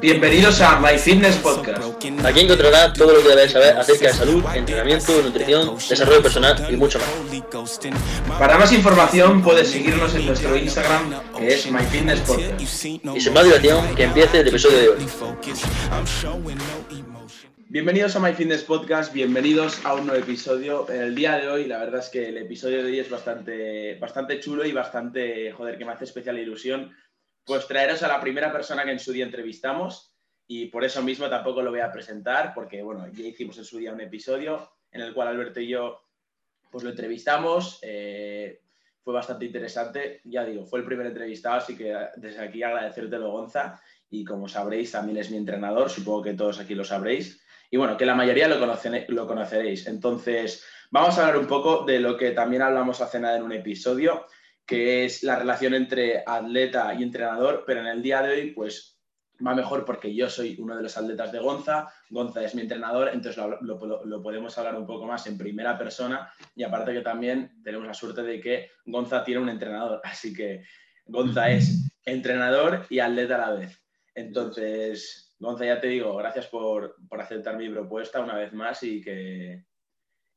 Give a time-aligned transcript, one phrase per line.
[0.00, 1.82] Bienvenidos a My Fitness Podcast.
[2.24, 6.76] Aquí encontrarás todo lo que debes saber acerca de salud, entrenamiento, nutrición, desarrollo personal y
[6.76, 7.80] mucho más.
[8.38, 12.60] Para más información puedes seguirnos en nuestro Instagram que es My Fitness Podcast.
[12.60, 15.06] Y sin más dilación, que empiece el episodio de hoy.
[17.68, 20.86] Bienvenidos a My Fitness Podcast, bienvenidos a un nuevo episodio.
[20.90, 23.96] En el día de hoy, la verdad es que el episodio de hoy es bastante,
[23.98, 26.92] bastante chulo y bastante, joder, que me hace especial ilusión,
[27.44, 30.14] pues traeros a la primera persona que en su día entrevistamos
[30.46, 33.78] y por eso mismo tampoco lo voy a presentar porque, bueno, ya hicimos en su
[33.78, 36.00] día un episodio en el cual Alberto y yo,
[36.70, 38.60] pues lo entrevistamos, eh,
[39.02, 43.80] fue bastante interesante, ya digo, fue el primer entrevistado, así que desde aquí agradecértelo, Gonza,
[44.10, 47.96] y como sabréis, también es mi entrenador, supongo que todos aquí lo sabréis y bueno,
[47.96, 48.58] que la mayoría lo,
[49.08, 49.86] lo conoceréis.
[49.86, 53.52] Entonces, vamos a hablar un poco de lo que también hablamos hace nada en un
[53.52, 54.26] episodio,
[54.66, 58.92] que es la relación entre atleta y entrenador, pero en el día de hoy, pues
[59.44, 63.08] va mejor porque yo soy uno de los atletas de Gonza, Gonza es mi entrenador,
[63.08, 67.86] entonces lo, podemos hablar un poco más en primera persona y aparte que también tenemos
[67.86, 70.64] la suerte de que Gonza tiene un entrenador, así que
[71.06, 73.82] Gonza es entrenador y atleta a la vez.
[74.14, 79.64] Entonces, Gonza, ya te digo, gracias por, aceptar mi propuesta una vez más y que,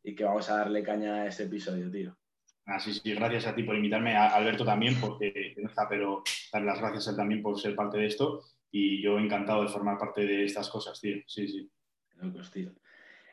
[0.01, 2.17] y que vamos a darle caña a este episodio, tío.
[2.65, 6.23] Ah, sí, sí, gracias a ti por invitarme, a Alberto también, porque no está, pero
[6.51, 9.69] dar las gracias a él también por ser parte de esto y yo encantado de
[9.69, 11.17] formar parte de estas cosas, tío.
[11.27, 11.69] Sí, sí.
[12.15, 12.71] Locos, tío.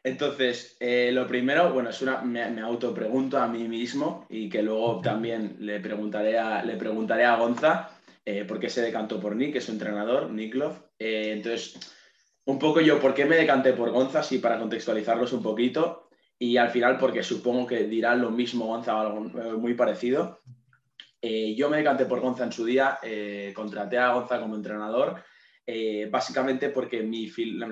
[0.05, 4.63] Entonces, eh, lo primero, bueno, es una, me, me autopregunto a mí mismo y que
[4.63, 7.91] luego también le preguntaré a, le preguntaré a Gonza
[8.25, 10.79] eh, por qué se decantó por Nick, que es su entrenador, Nick Love.
[10.99, 11.79] Eh, entonces,
[12.45, 14.23] un poco yo, ¿por qué me decanté por Gonza?
[14.23, 16.09] Sí, para contextualizarlos un poquito.
[16.43, 20.41] Y al final, porque supongo que dirá lo mismo Gonza o algo eh, muy parecido.
[21.23, 22.99] yo me decanté por Gonza en su día,
[23.55, 25.23] contraté a Gonza como entrenador,
[26.11, 27.31] básicamente porque mi,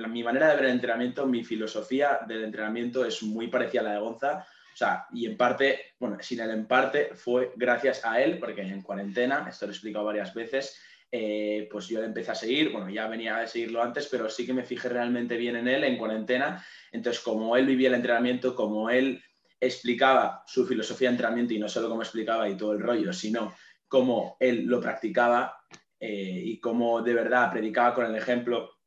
[0.09, 3.93] mi manera de ver el entrenamiento, mi filosofía del entrenamiento es muy parecida a la
[3.95, 8.21] de Gonza o sea, y en parte, bueno, sin él en parte fue gracias a
[8.23, 10.81] él, porque en cuarentena, esto lo he explicado varias veces,
[11.13, 14.47] eh, pues yo le empecé a seguir, bueno, ya venía a seguirlo antes, pero sí
[14.47, 16.65] que me fijé realmente bien en él en cuarentena.
[16.93, 19.21] Entonces, como él vivía el entrenamiento, como él
[19.61, 23.55] explicaba su filosofía de entrenamiento y no solo cómo explicaba y todo el rollo, sino
[23.89, 25.65] cómo él lo practicaba
[25.99, 28.79] eh, y cómo de verdad predicaba con el ejemplo,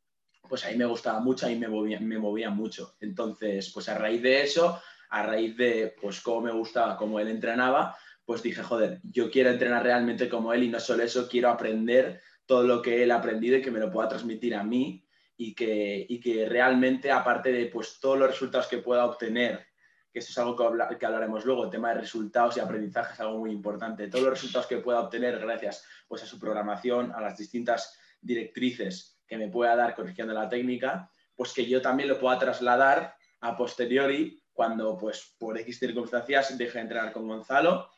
[0.48, 2.96] pues ahí me gustaba mucho, ahí me movía, me movía mucho.
[3.02, 7.28] Entonces, pues a raíz de eso, a raíz de pues cómo me gustaba, cómo él
[7.28, 7.96] entrenaba,
[8.26, 12.22] pues dije, joder, yo quiero entrenar realmente como él y no solo eso, quiero aprender
[12.46, 15.54] todo lo que él ha aprendido y que me lo pueda transmitir a mí y
[15.54, 19.66] que, y que realmente, aparte de pues, todos los resultados que pueda obtener,
[20.12, 23.20] que eso es algo que, que, hablaremos luego, el tema de resultados y aprendizaje es
[23.20, 27.22] algo muy importante, todos los resultados que pueda obtener gracias pues, a su programación, a
[27.22, 32.20] las distintas directrices que me pueda dar corrigiendo la técnica, pues que yo también lo
[32.20, 37.90] pueda trasladar a posteriori cuando pues por X circunstancias deje de entrenar con Gonzalo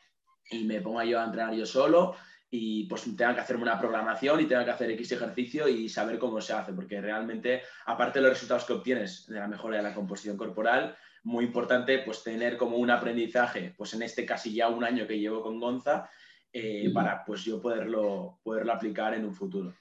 [0.50, 2.16] y me ponga yo a entrenar yo solo
[2.50, 6.18] y pues tenga que hacerme una programación y tenga que hacer X ejercicio y saber
[6.18, 9.82] cómo se hace, porque realmente, aparte de los resultados que obtienes de la mejora de
[9.82, 14.68] la composición corporal, muy importante pues tener como un aprendizaje, pues en este casi ya
[14.68, 16.08] un año que llevo con Gonza,
[16.52, 19.74] eh, para pues yo poderlo, poderlo aplicar en un futuro.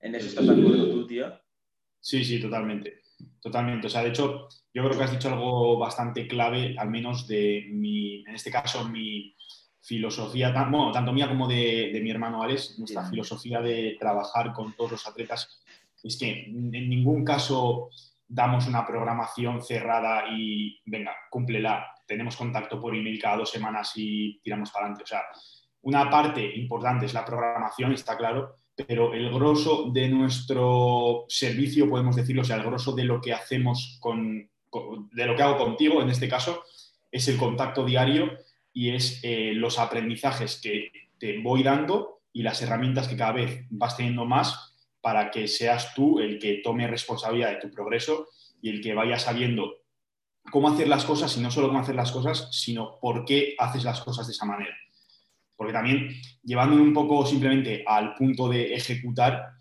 [0.00, 1.32] ¿En eso estás de acuerdo tú, tío?
[2.00, 3.02] Sí, sí, totalmente.
[3.40, 3.86] Totalmente.
[3.86, 7.66] O sea, de hecho, yo creo que has dicho algo bastante clave, al menos de
[7.70, 9.36] mi, en este caso, mi
[9.82, 14.92] filosofía, bueno, tanto mía como de, mi hermano Alex, nuestra filosofía de trabajar con todos
[14.92, 15.60] los atletas,
[16.02, 17.90] es que en ningún caso
[18.28, 21.86] damos una programación cerrada y, venga, cúmplela.
[22.06, 25.04] Tenemos contacto por email cada dos semanas y tiramos para adelante.
[25.04, 25.22] O sea,
[25.82, 32.16] una parte importante es la programación, está claro, pero el grosso de nuestro servicio, podemos
[32.16, 34.48] decirlo, o sea, el grosso de lo que hacemos con,
[35.12, 36.62] de lo que hago contigo, en este caso,
[37.10, 38.30] es el contacto diario
[38.72, 43.66] y es eh, los aprendizajes que te voy dando y las herramientas que cada vez
[43.70, 48.28] vas teniendo más para que seas tú el que tome responsabilidad de tu progreso
[48.60, 49.82] y el que vaya sabiendo
[50.50, 53.84] cómo hacer las cosas y no solo cómo hacer las cosas, sino por qué haces
[53.84, 54.74] las cosas de esa manera.
[55.56, 56.08] Porque también
[56.42, 59.54] llevándome un poco simplemente al punto de ejecutar,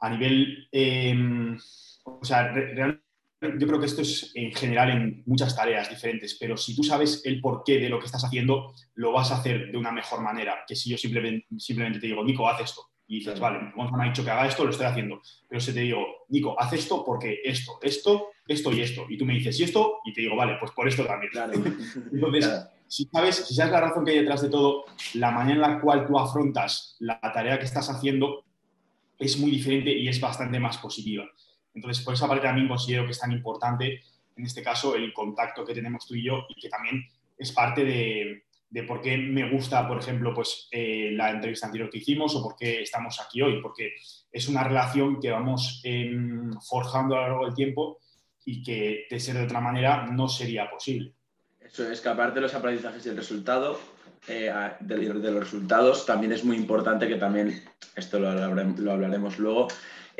[0.00, 1.58] a nivel, em,
[2.04, 3.07] o sea, realmente
[3.40, 7.22] yo creo que esto es en general en muchas tareas diferentes, pero si tú sabes
[7.24, 10.64] el porqué de lo que estás haciendo, lo vas a hacer de una mejor manera
[10.66, 12.82] que si yo simplemente, simplemente te digo, Nico, haz esto.
[13.06, 15.22] Y dices, vale, Gonzalo me ha dicho que haga esto, lo estoy haciendo.
[15.48, 19.06] Pero si te digo, Nico, haz esto porque esto, esto, esto y esto.
[19.08, 20.00] Y tú me dices, ¿y esto?
[20.04, 21.32] Y te digo, vale, pues por esto también.
[21.32, 21.54] Claro.
[22.12, 25.60] Entonces, si sabes, si sabes la razón que hay detrás de todo, la manera en
[25.60, 28.44] la cual tú afrontas la tarea que estás haciendo,
[29.18, 31.24] es muy diferente y es bastante más positiva.
[31.74, 34.02] Entonces, por esa parte también considero que es tan importante,
[34.36, 37.04] en este caso, el contacto que tenemos tú y yo y que también
[37.36, 41.88] es parte de, de por qué me gusta, por ejemplo, pues, eh, la entrevista anterior
[41.90, 43.94] que hicimos o por qué estamos aquí hoy, porque
[44.30, 47.98] es una relación que vamos em, forjando a lo largo del tiempo
[48.44, 51.12] y que de ser de otra manera no sería posible.
[51.60, 53.78] Eso es que aparte de los aprendizajes y el resultado,
[54.26, 57.62] eh, de, de, los resultados, también es muy importante que también,
[57.94, 59.68] esto lo, lo hablaremos luego,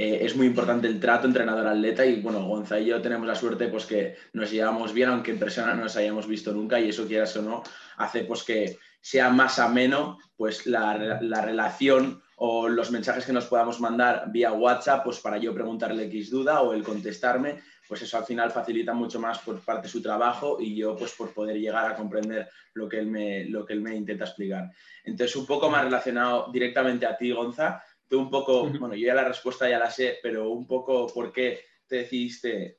[0.01, 3.67] eh, es muy importante el trato entrenador-atleta y bueno, Gonza y yo tenemos la suerte
[3.67, 7.05] pues que nos llevamos bien, aunque en persona no nos hayamos visto nunca y eso
[7.09, 7.65] quieras o no,
[7.97, 13.47] hace pues que sea más ameno pues la, la relación o los mensajes que nos
[13.47, 18.19] podamos mandar vía WhatsApp, pues para yo preguntarle X duda o el contestarme, pues eso
[18.19, 21.59] al final facilita mucho más por parte de su trabajo y yo pues por poder
[21.59, 24.71] llegar a comprender lo que él me, lo que él me intenta explicar.
[25.03, 29.15] Entonces, un poco más relacionado directamente a ti, Gonza, tú un poco, bueno, yo ya
[29.15, 32.79] la respuesta ya la sé, pero un poco por qué te decidiste,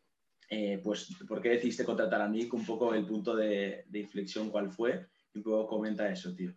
[0.49, 4.71] eh, pues, por qué decidiste contratar a Nick, un poco el punto de, inflexión cuál
[4.71, 6.53] fue, y un poco comenta eso, tío.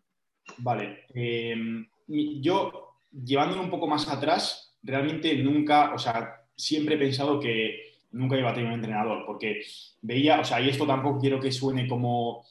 [0.58, 7.38] Vale, em, yo llevándolo un poco más atrás, realmente nunca, o sea, siempre he pensado
[7.38, 9.62] que nunca iba a tener un entrenador, porque
[10.00, 12.44] veía, o sea, y esto tampoco quiero que suene como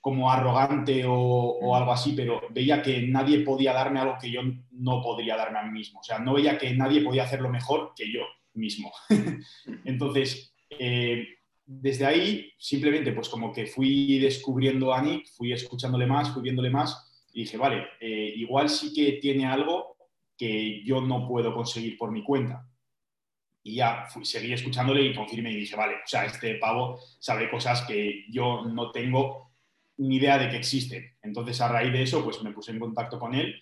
[0.00, 4.40] como arrogante o, algo así, pero veía que nadie podía darme algo que yo
[4.70, 6.00] no podría darme a mí mismo.
[6.00, 8.20] O sea, no veía que nadie podía hacerlo mejor que yo
[8.54, 8.92] mismo.
[9.84, 11.26] Entonces, eh,
[11.66, 16.70] desde ahí, simplemente, pues como que fui descubriendo a Nick, fui escuchándole más, fui viéndole
[16.70, 19.96] más, y dije, vale, eh, igual sí que tiene algo
[20.36, 22.66] que yo no puedo conseguir por mi cuenta.
[23.62, 27.50] Y ya fui, seguí escuchándole y confirmé y dije, vale, o sea, este pavo sabe
[27.50, 29.47] cosas que yo no tengo
[29.98, 31.16] ni idea de que existe.
[31.22, 33.60] Entonces, a raíz de eso, pues me puse en contacto con él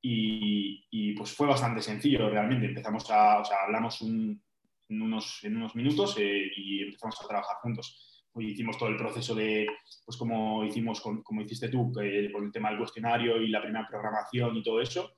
[0.00, 2.66] y, pues fue bastante sencillo realmente.
[2.66, 4.42] Empezamos a, o sea, hablamos en,
[4.88, 8.24] unos, en unos minutos eh, y empezamos a trabajar juntos.
[8.32, 9.66] Hoy hicimos todo el proceso de,
[10.04, 13.86] pues como hicimos, con, como hiciste tú, con el tema del cuestionario y la primera
[13.88, 15.12] programación y todo eso.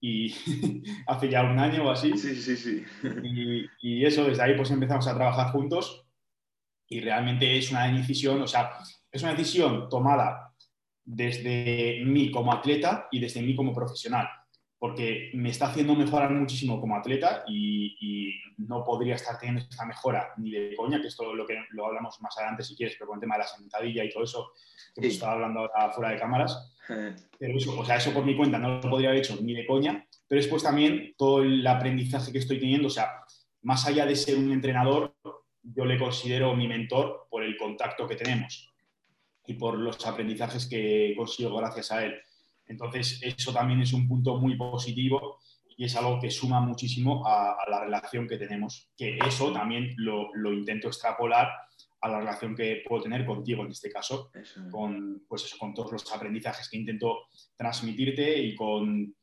[0.00, 0.34] Y
[1.06, 2.16] hace ya un año o así.
[2.18, 2.84] Sí, sí, sí.
[3.22, 6.06] Y, y eso, desde ahí pues empezamos a trabajar juntos
[6.88, 8.70] y realmente es una decisión, o sea,
[9.16, 10.52] es una decisión tomada
[11.04, 14.28] desde mí como atleta y desde mí como profesional,
[14.78, 17.84] porque me está haciendo mejorar muchísimo como atleta y,
[18.58, 22.18] no podría estar teniendo esta mejora ni de coña, que esto lo que lo hablamos
[22.22, 24.52] más adelante si quieres, pero con el tema de la sentadilla y todo eso,
[24.94, 26.74] que hemos estado hablando ahora fuera de cámaras.
[27.38, 29.66] Pero eso, o sea, eso por mi cuenta no lo podría haber hecho ni de
[29.66, 33.20] coña, pero después también todo el aprendizaje que estoy teniendo, o sea,
[33.60, 35.14] más allá de ser un entrenador,
[35.62, 38.72] yo le considero mi mentor por el contacto que tenemos
[39.46, 42.14] y por los aprendizajes que consigo gracias a él.
[42.66, 45.38] Entonces, eso también es un punto muy positivo
[45.76, 50.30] y es algo que suma muchísimo a, la relación que tenemos, que eso también lo,
[50.52, 51.48] intento extrapolar
[52.00, 54.30] a la relación que puedo tener contigo en este caso,
[54.70, 57.26] con, pues con todos los aprendizajes que intento
[57.56, 59.14] transmitirte y con,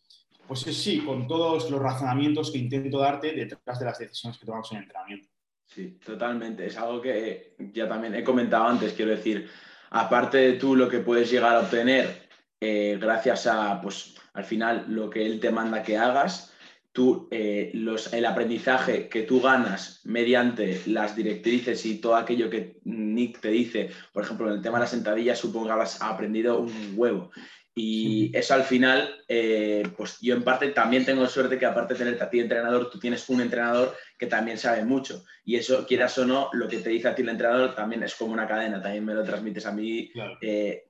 [0.48, 4.72] pues sí, con todos los razonamientos que intento darte detrás de las decisiones que tomamos
[4.72, 5.30] en el entrenamiento.
[5.66, 6.68] Sí, totalmente.
[6.68, 9.50] Es algo que ya también he comentado antes, quiero decir,
[9.94, 12.28] aparte de tú lo que puedes llegar a obtener
[12.60, 16.52] eh, gracias a, pues, al final, lo que él te manda que hagas,
[16.92, 17.72] tú, eh,
[18.12, 23.92] el aprendizaje que tú ganas mediante las directrices y todo aquello que Nick te dice,
[24.12, 27.32] por ejemplo, en el tema de la sentadilla, supongo que has aprendido un huevo.
[27.76, 32.00] Y eso al final, eh, pues yo en parte también tengo suerte que aparte de
[32.00, 35.24] tenerte a ti entrenador, tú tienes un entrenador que también sabe mucho.
[35.44, 38.14] Y eso, quieras o no, lo que te dice a ti el entrenador también es
[38.14, 40.12] como una cadena, también me lo transmites a mí
[40.42, 40.84] eh,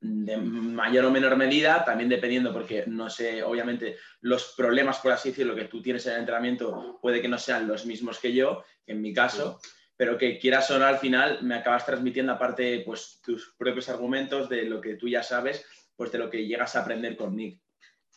[0.00, 5.30] de mayor o menor medida, también dependiendo, porque no sé, obviamente los problemas, por así
[5.30, 8.64] decirlo, que tú tienes en el entrenamiento puede que no sean los mismos que yo,
[8.86, 9.60] en mi caso.
[9.94, 14.48] pero que quieras o no, al final me acabas transmitiendo aparte pues tus propios argumentos
[14.48, 15.66] de lo que tú ya sabes
[16.00, 17.60] pues de lo que llegas a aprender con Nick.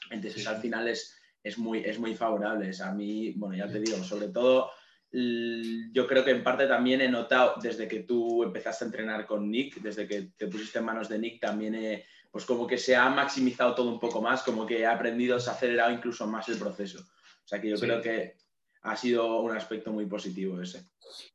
[0.09, 2.71] Entonces, al final es, es, muy, es muy favorable.
[2.81, 4.71] a mí, bueno, ya te digo, sobre todo,
[5.11, 9.51] yo creo que en parte también he notado desde que tú empezaste a entrenar con
[9.51, 13.09] Nick, desde que te pusiste en manos de Nick, también pues como que se ha
[13.09, 16.57] maximizado todo un poco más, como que he aprendido, se ha acelerado incluso más el
[16.57, 17.01] proceso.
[17.01, 18.37] O sea que yo creo que
[18.83, 20.87] ha sido un aspecto muy positivo ese.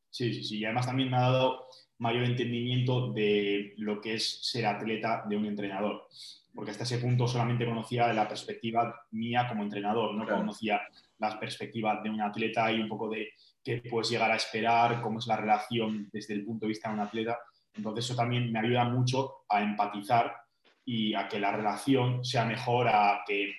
[0.08, 0.58] Sí, sí, sí.
[0.60, 5.36] Y además también me ha dado mayor entendimiento de lo que es ser atleta de
[5.36, 6.06] un entrenador
[6.58, 10.80] porque hasta ese punto solamente conocía la perspectiva mía como entrenador, no conocía
[11.18, 13.28] la perspectiva de un atleta y un poco de
[13.62, 16.94] qué puedes llegar a esperar, cómo es la relación desde el punto de vista de
[16.94, 17.38] un atleta.
[17.76, 20.34] Entonces eso también me ayuda mucho a empatizar
[20.84, 23.54] y a que la relación sea mejor, a que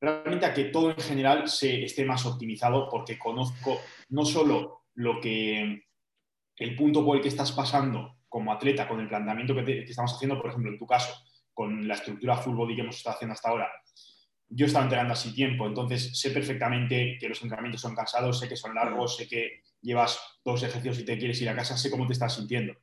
[0.00, 5.20] realmente a que todo en general se esté más optimizado porque conozco no solo lo
[5.20, 5.84] que
[6.58, 10.40] el punto por el que estás pasando como atleta con el planteamiento que, estamos haciendo,
[10.40, 11.14] por ejemplo, en tu caso,
[11.54, 13.68] con la estructura full body que hemos estado haciendo hasta ahora,
[14.50, 18.56] yo estaba entrenando así tiempo, entonces sé perfectamente que los entrenamientos son cansados, sé que
[18.56, 22.06] son largos, sé que llevas dos ejercicios y te quieres ir a casa, sé cómo
[22.06, 22.74] te estás sintiendo.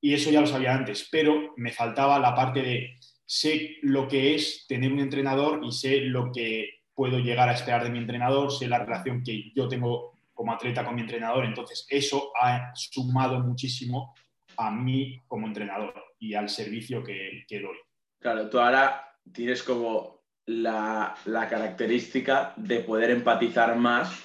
[0.00, 4.34] Y eso ya lo sabía antes, pero me faltaba la parte de sé lo que
[4.34, 8.50] es tener un entrenador y sé lo que puedo llegar a esperar de mi entrenador,
[8.50, 11.44] sé la relación que yo tengo como atleta con mi entrenador.
[11.44, 14.14] Entonces, eso ha sumado muchísimo
[14.56, 17.76] a mí como entrenador y al servicio que, doy.
[18.20, 24.22] Claro, tú ahora tienes como la, la, característica de poder empatizar más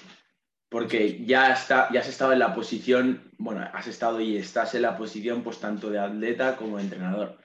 [0.68, 4.82] porque ya, está, ya has estado en la posición, bueno, has estado y estás en
[4.82, 7.38] la posición pues tanto de atleta como de entrenador.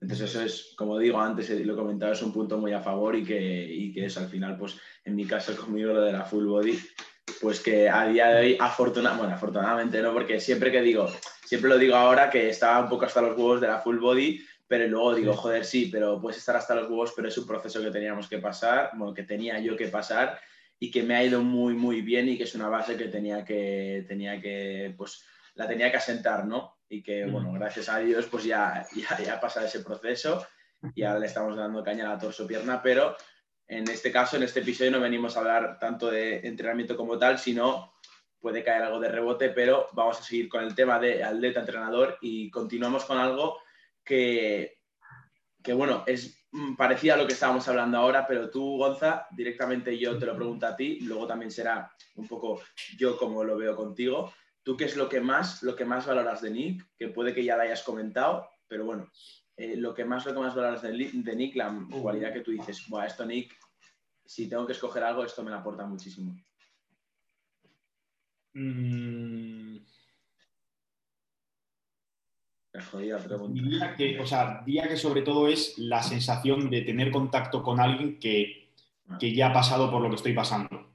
[0.00, 2.80] Entonces eso es, como digo antes, eh, lo he comentado, es un punto muy a
[2.80, 6.12] favor y que, y que es al final, pues en mi caso conmigo lo de
[6.12, 6.78] la full body,
[7.40, 11.10] pues que a día de hoy, afortunadamente, bueno, afortunadamente no, porque siempre que digo,
[11.44, 14.44] siempre lo digo ahora que estaba un poco hasta los huevos de la full body,
[14.66, 17.82] pero luego digo, joder, sí, pero puedes estar hasta los huevos, pero es un proceso
[17.82, 20.40] que teníamos que pasar, bueno, que tenía yo que pasar
[20.78, 23.44] y que me ha ido muy, muy bien y que es una base que tenía
[23.44, 26.78] que, tenía que, pues, la tenía que asentar, ¿no?
[26.88, 30.46] Y que, bueno, gracias a Dios, pues ya, ya, ya pasa ese proceso
[30.94, 33.16] y ahora le estamos dando caña a la torso-pierna, pero
[33.66, 37.38] en este caso, en este episodio, no venimos a hablar tanto de entrenamiento como tal,
[37.38, 37.94] sino
[38.38, 42.18] puede caer algo de rebote, pero vamos a seguir con el tema de atleta entrenador
[42.20, 43.58] y continuamos con algo
[44.04, 44.80] que,
[45.62, 46.44] que bueno, es
[46.76, 50.66] parecido a lo que estábamos hablando ahora, pero tú, Gonza, directamente yo te lo pregunto
[50.66, 52.60] a ti, luego también será un poco
[52.98, 54.32] yo como lo veo contigo.
[54.62, 56.86] ¿Tú qué es lo que más, lo que más valoras de Nick?
[56.96, 59.10] Que puede que ya lo hayas comentado, pero bueno,
[59.56, 62.88] eh, lo que más, lo que más valoras de, Nick, la cualidad que tú dices,
[62.88, 63.56] bueno, esto Nick,
[64.24, 66.36] si tengo que escoger algo, esto me la aporta muchísimo.
[68.54, 69.78] Mm.
[73.50, 77.78] Diría que, o sea, diría que sobre todo es la sensación de tener contacto con
[77.78, 78.68] alguien que,
[79.08, 79.16] ah.
[79.18, 80.90] que ya ha pasado por lo que estoy pasando.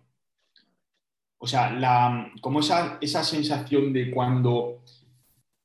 [1.37, 4.83] O sea, la, como esa, esa sensación de cuando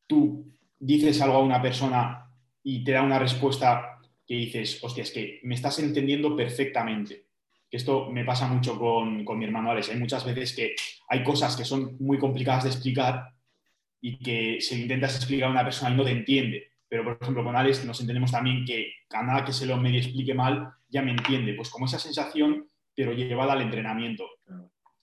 [0.06, 2.23] tú dices algo a una persona
[2.64, 7.26] y te da una respuesta que dices, hostia, es que me estás entendiendo perfectamente.
[7.70, 9.90] Esto me pasa mucho con, mi hermano Alex.
[9.90, 10.74] Hay muchas veces que
[11.08, 13.34] hay cosas que son muy complicadas de explicar
[14.00, 16.70] y que se intentas explicar a una persona y no te entiende.
[16.88, 19.98] Pero, por ejemplo, con Alex nos entendemos también que a nada que se lo medio
[19.98, 21.54] explique mal, ya me entiende.
[21.54, 24.26] Pues como esa sensación, pero llevada al entrenamiento.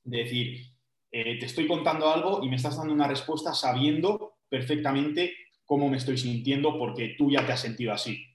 [0.04, 0.66] De decir,
[1.12, 5.34] eh, te estoy contando algo y me estás dando una respuesta sabiendo perfectamente
[5.72, 8.26] cómo me estoy sintiendo porque tú ya te has sentido así.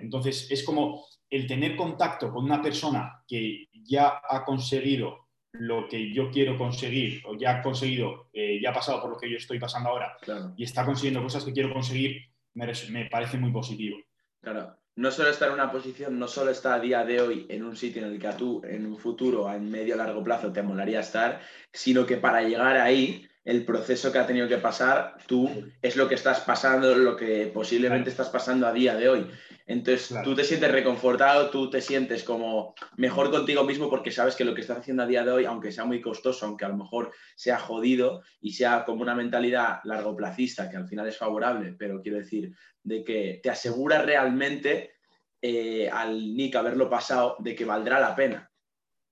[0.00, 6.12] Entonces, es como el tener contacto con una persona que ya ha conseguido lo que
[6.12, 9.36] yo quiero conseguir, o ya ha conseguido, eh, ya ha pasado por lo que yo
[9.36, 10.16] estoy pasando ahora,
[10.56, 12.22] y está consiguiendo cosas que quiero conseguir,
[12.54, 13.96] me, parece muy positivo.
[14.40, 17.62] Claro, no solo está en una posición, no solo está a día de hoy en
[17.62, 20.52] un sitio en el que a tú en un futuro, en medio a largo plazo,
[20.52, 21.40] te molaría estar,
[21.72, 26.08] sino que para llegar ahí el proceso que ha tenido que pasar, tú es lo
[26.08, 29.26] que estás pasando, lo que posiblemente estás pasando a día de hoy.
[29.66, 34.44] Entonces, tú te sientes reconfortado, tú te sientes como mejor contigo mismo porque sabes que
[34.44, 36.76] lo que estás haciendo a día de hoy, aunque sea muy costoso, aunque a lo
[36.76, 42.00] mejor sea jodido y sea como una mentalidad largoplacista, que al final es favorable, pero
[42.02, 42.52] quiero decir,
[42.82, 44.96] de que te asegura realmente
[45.40, 48.47] eh, al Nick haberlo pasado de que valdrá la pena.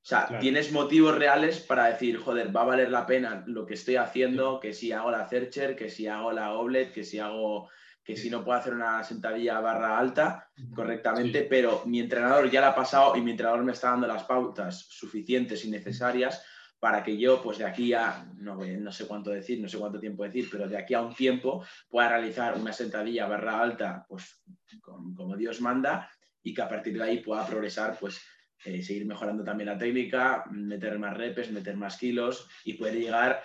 [0.06, 3.74] O sea, tienes motivos reales para decir, joder, va a valer la pena lo que
[3.74, 7.68] estoy haciendo, que si hago la Cercher, que si hago la Oblet, que si hago,
[8.04, 12.68] que si no puedo hacer una sentadilla barra alta correctamente, pero mi entrenador ya la
[12.68, 16.40] ha pasado y mi entrenador me está dando las pautas suficientes y necesarias
[16.78, 19.98] para que yo, pues de aquí a, no, no sé cuánto decir, no sé cuánto
[19.98, 24.40] tiempo decir, pero de aquí a un tiempo pueda realizar una sentadilla barra alta, pues
[24.82, 26.08] como Dios manda,
[26.44, 28.20] y que a partir de ahí pueda progresar, pues
[28.66, 33.42] eh, seguir mejorando también la técnica, meter más repes, meter más kilos y poder llegar,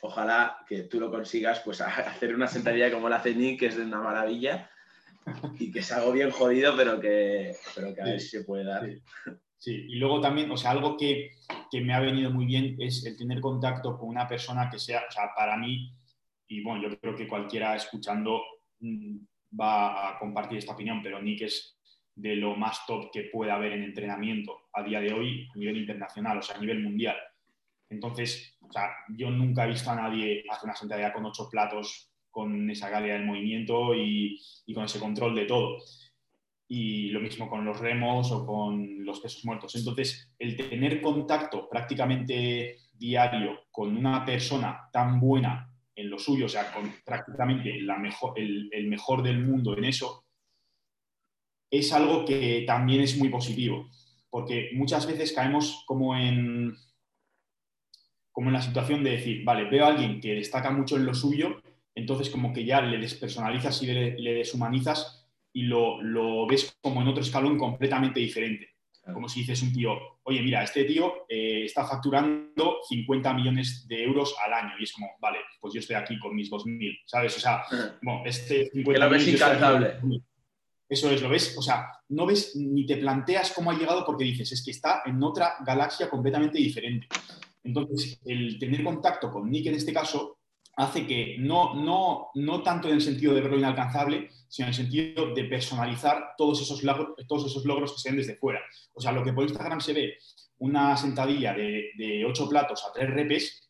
[0.00, 3.66] ojalá que tú lo consigas, pues a hacer una sentadilla como la hace Nick, que
[3.66, 4.68] es de una maravilla
[5.60, 8.64] y que es algo bien jodido, pero que, pero que a ver si se puede
[8.64, 8.84] dar.
[9.58, 9.86] Sí.
[9.88, 11.30] y luego también, o sea, algo que,
[11.70, 15.04] que, me ha venido muy bien es el tener contacto con una persona que sea,
[15.08, 15.94] o sea, para mí,
[16.48, 18.42] y bueno, yo creo que cualquiera escuchando
[18.80, 19.18] mm,
[19.58, 21.73] va a compartir esta opinión, pero Nick es
[22.16, 25.78] de lo más top que puede haber en entrenamiento a día de hoy a nivel
[25.78, 27.16] internacional, o sea, a nivel mundial.
[27.90, 32.10] Entonces, o sea, yo nunca he visto a nadie hacer una sentadilla con ocho platos
[32.30, 34.40] con esa calidad del movimiento y,
[34.74, 35.78] con ese control de todo.
[36.66, 39.76] y lo mismo con los remos o con los pesos muertos.
[39.76, 46.48] Entonces, el tener contacto prácticamente diario con una persona tan buena en lo suyo, o
[46.48, 50.23] sea, con prácticamente la mejor, el, el mejor del mundo en eso,
[51.78, 53.88] es algo que también es muy positivo,
[54.30, 56.76] porque muchas veces caemos como en,
[58.32, 61.14] como en la situación de decir, vale, veo a alguien que destaca mucho en lo
[61.14, 61.60] suyo,
[61.94, 67.00] entonces como que ya le despersonalizas y le, le deshumanizas y lo, lo, ves como
[67.00, 68.70] en otro escalón completamente diferente.
[69.12, 74.02] Como si dices un tío, oye, mira, este tío eh, está facturando 50 millones de
[74.02, 74.72] euros al año.
[74.78, 77.36] Y es como, vale, pues yo estoy aquí con mis 2.000, ¿sabes?
[77.36, 77.62] O sea,
[78.02, 79.94] bueno, este 50 que lo ves incansable.
[80.94, 84.22] Eso es, lo ves, o sea, no ves ni te planteas cómo ha llegado porque
[84.22, 87.08] dices, es que está en otra galaxia completamente diferente.
[87.64, 90.38] Entonces, el tener contacto con Nick en este caso
[90.76, 94.76] hace que no, no, no tanto en el sentido de verlo inalcanzable, sino en el
[94.76, 98.60] sentido de personalizar todos esos, logros, todos esos logros que se ven desde fuera.
[98.92, 100.18] O sea, lo que por Instagram se ve,
[100.58, 103.68] una sentadilla de, de ocho platos a tres repes,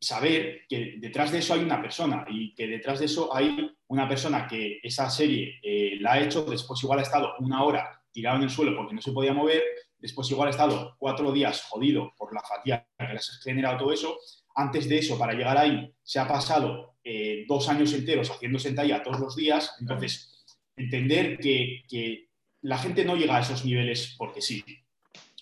[0.00, 4.08] saber que detrás de eso hay una persona y que detrás de eso hay una
[4.08, 8.36] persona que esa serie eh, la ha hecho, después igual ha estado una hora tirado
[8.36, 9.62] en el suelo porque no se podía mover,
[9.98, 13.92] después igual ha estado cuatro días jodido por la fatiga que les ha generado todo
[13.92, 14.18] eso,
[14.56, 19.02] antes de eso, para llegar ahí, se ha pasado eh, dos años enteros haciendo sentadilla
[19.02, 19.76] todos los días.
[19.80, 22.26] Entonces, entender que, que,
[22.62, 24.64] la gente no llega a esos niveles porque sí.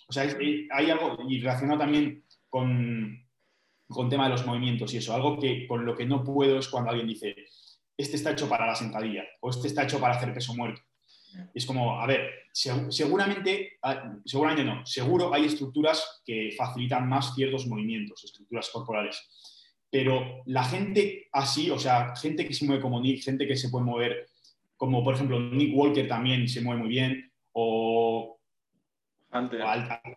[0.08, 3.24] O sea, eh, hay algo, y relacionado también con,
[3.88, 6.68] con tema de los movimientos y eso, algo que con lo que no puedo es
[6.68, 7.34] cuando alguien dice,
[7.96, 10.80] este está hecho para la sentadilla o este está hecho para hacer peso muerto.
[11.52, 17.66] Es como, a ver, seguramente, ah, seguramente no, seguro hay estructuras que facilitan más ciertos
[17.66, 19.20] movimientos, estructuras corporales.
[19.90, 23.68] Pero la gente así, o sea, gente que se mueve como Nick, gente que se
[23.68, 24.28] puede mover,
[24.76, 28.38] como por ejemplo Nick Walker también se mueve muy bien, o,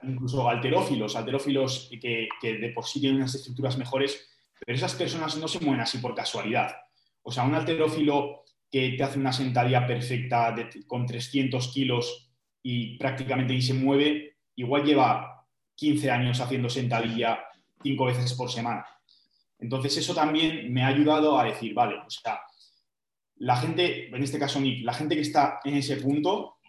[0.03, 4.29] incluso alterófilos, alterófilos que, que de por sí tienen unas estructuras mejores,
[4.59, 6.75] pero esas personas no se mueven así por casualidad.
[7.27, 10.55] O sea, un alterófilo que te hace una sentadilla perfecta
[10.87, 12.31] con 300 kilos
[12.63, 17.43] y prácticamente ni se mueve, igual lleva 15 años haciendo sentadilla
[17.83, 18.85] cinco veces por semana.
[19.59, 22.39] Entonces eso también me ha ayudado a decir, vale, o sea,
[23.39, 26.59] la gente, en este caso Nick, la gente que está en ese punto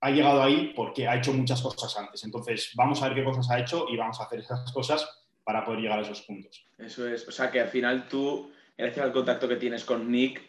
[0.00, 2.22] ha llegado ahí porque ha hecho muchas cosas antes.
[2.22, 5.08] Entonces vamos a ver qué cosas ha hecho y vamos a hacer esas cosas
[5.42, 6.64] para poder llegar a esos puntos.
[6.78, 10.42] Eso es, o sea que al final tú, gracias al contacto que tienes con Nick,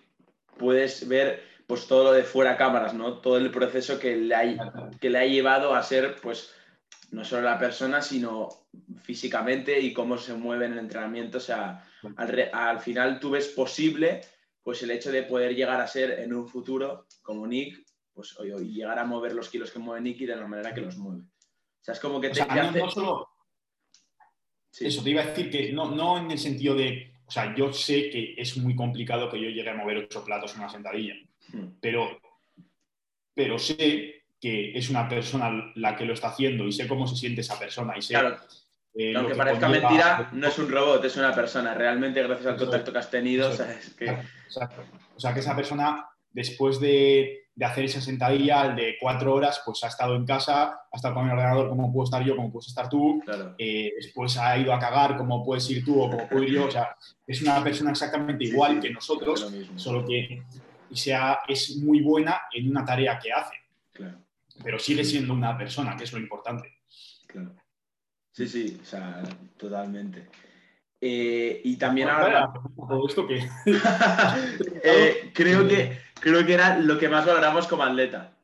[0.58, 3.20] puedes ver pues todo lo de fuera cámaras, ¿no?
[3.20, 6.54] Todo el proceso que le ha, que le ha llevado a ser, pues,
[7.12, 8.50] no solo la persona, sino
[9.02, 11.38] físicamente y cómo se mueve en el entrenamiento.
[11.38, 11.84] O sea,
[12.18, 14.22] al, final tú ves posible,
[14.62, 18.74] pues, el hecho de poder llegar a ser en un futuro, como Nick, pues, y
[18.74, 21.22] llegar a mover los kilos que mueve Nick y de la manera que los mueve.
[21.22, 23.30] O sea, es como que te, no, solo...
[24.80, 28.10] Eso, te iba a decir que no, no en el sentido de sea, yo sé
[28.10, 31.15] que es muy complicado que yo llegue a mover ocho platos en una sentadilla,
[31.52, 31.80] hmm.
[31.82, 32.19] pero,
[33.34, 37.15] pero sé que es una persona la que lo está haciendo y sé cómo se
[37.15, 38.13] siente esa persona y sé...
[38.13, 38.38] Claro.
[38.96, 41.74] Eh, Aunque parezca mentira, no es un robot, es una persona.
[41.74, 44.06] Realmente, gracias al contacto que has tenido, sabes que...
[44.06, 44.84] Exacto.
[45.15, 49.84] O sea, que esa persona, después de, de hacer esa sentadilla de cuatro horas, pues
[49.84, 52.68] ha estado en casa, ha estado con el ordenador como puedo estar yo, como puedes
[52.68, 53.22] estar tú,
[53.58, 56.66] eh, después ha ido a cagar como puedes ir tú o como puedo ir yo,
[56.66, 56.96] o sea,
[57.28, 60.44] es una persona exactamente igual que nosotros, solo que
[60.92, 63.56] sea, es muy buena en una tarea que hace,
[64.63, 66.80] pero sigue siendo una persona, que es lo importante.
[67.28, 67.56] Claro.
[68.32, 69.22] Sí, sí, o sea,
[69.58, 70.28] totalmente.
[71.06, 72.54] Eh, y también ahora...
[73.08, 73.46] Esto que...
[74.86, 78.38] Eh, creo que creo que era lo que más valoramos como atleta.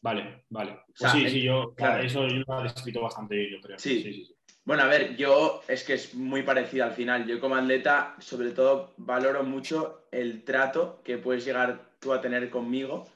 [0.00, 0.80] Vale, vale.
[0.98, 2.02] Pues sí, sí, yo, claro.
[2.02, 3.78] eso yo lo he descrito bastante, yo creo.
[3.78, 4.02] Sí.
[4.02, 4.36] Sí, sí.
[4.64, 7.26] Bueno, a ver, yo es que es muy parecido al final.
[7.26, 12.48] Yo como atleta, sobre todo, valoro mucho el trato que puedes llegar tú a tener
[12.48, 13.06] conmigo.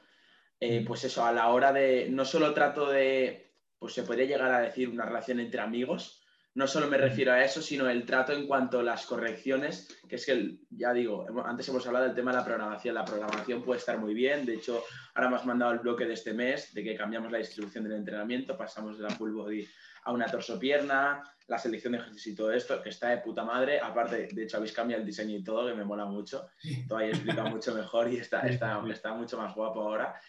[0.60, 4.52] Eh, pues eso, a la hora de, no solo trato de, pues se puede llegar
[4.52, 6.22] a decir una relación entre amigos,
[6.58, 10.16] no solo me refiero a eso, sino el trato en cuanto a las correcciones, que
[10.16, 12.96] es que, ya digo, antes hemos hablado del tema de la programación.
[12.96, 14.82] La programación puede estar muy bien, de hecho,
[15.14, 17.92] ahora me has mandado el bloque de este mes, de que cambiamos la distribución del
[17.92, 19.68] entrenamiento, pasamos de la full body
[20.02, 23.78] a una torso-pierna, la selección de ejercicio y todo esto, que está de puta madre.
[23.78, 26.48] Aparte, de hecho, habéis cambiado el diseño y todo, que me mola mucho.
[26.88, 30.20] Todavía explica mucho mejor y está, está, está mucho más guapo ahora.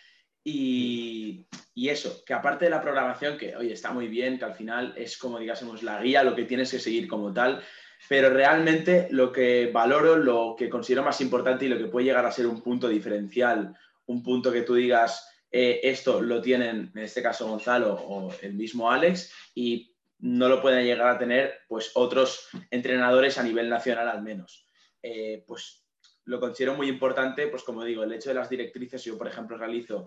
[0.44, 4.94] Y, eso, que aparte de la programación, que oye, está muy bien, que al final
[4.98, 7.64] es como digásemos la guía, lo que tienes que seguir como tal,
[8.08, 12.26] pero realmente lo que valoro, lo que considero más importante y lo que puede llegar
[12.26, 13.76] a ser un punto diferencial,
[14.08, 18.54] un punto que tú digas, eh, esto lo tienen, en este caso Gonzalo o el
[18.54, 24.10] mismo Alex, y no lo pueden llegar a tener pues otros entrenadores a nivel nacional
[24.10, 24.68] al menos.
[25.02, 25.86] Eh, pues
[26.26, 29.58] lo considero muy importante, pues como digo, el hecho de las directrices, yo por ejemplo
[29.58, 30.06] realizo,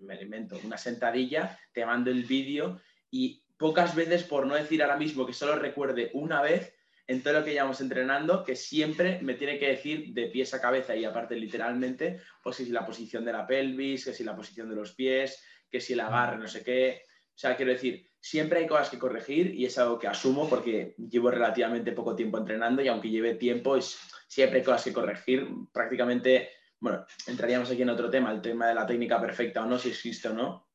[0.00, 4.96] me invento, una sentadilla, te mando el vídeo y pocas veces, por no decir ahora
[4.96, 6.74] mismo que solo recuerde una vez,
[7.08, 10.60] en todo lo que llevamos entrenando, que siempre me tiene que decir de pies a
[10.60, 14.36] cabeza y aparte literalmente, pues que si la posición de la pelvis, que si la
[14.36, 17.02] posición de los pies, que si el agarre, no sé qué.
[17.34, 20.94] O sea, quiero decir, siempre hay cosas que corregir y es algo que asumo porque
[20.98, 25.48] llevo relativamente poco tiempo entrenando y aunque lleve tiempo, es, siempre hay cosas que corregir.
[25.72, 29.78] Prácticamente, bueno, entraríamos aquí en otro tema, el tema de la técnica perfecta o no,
[29.78, 30.68] si existe o no,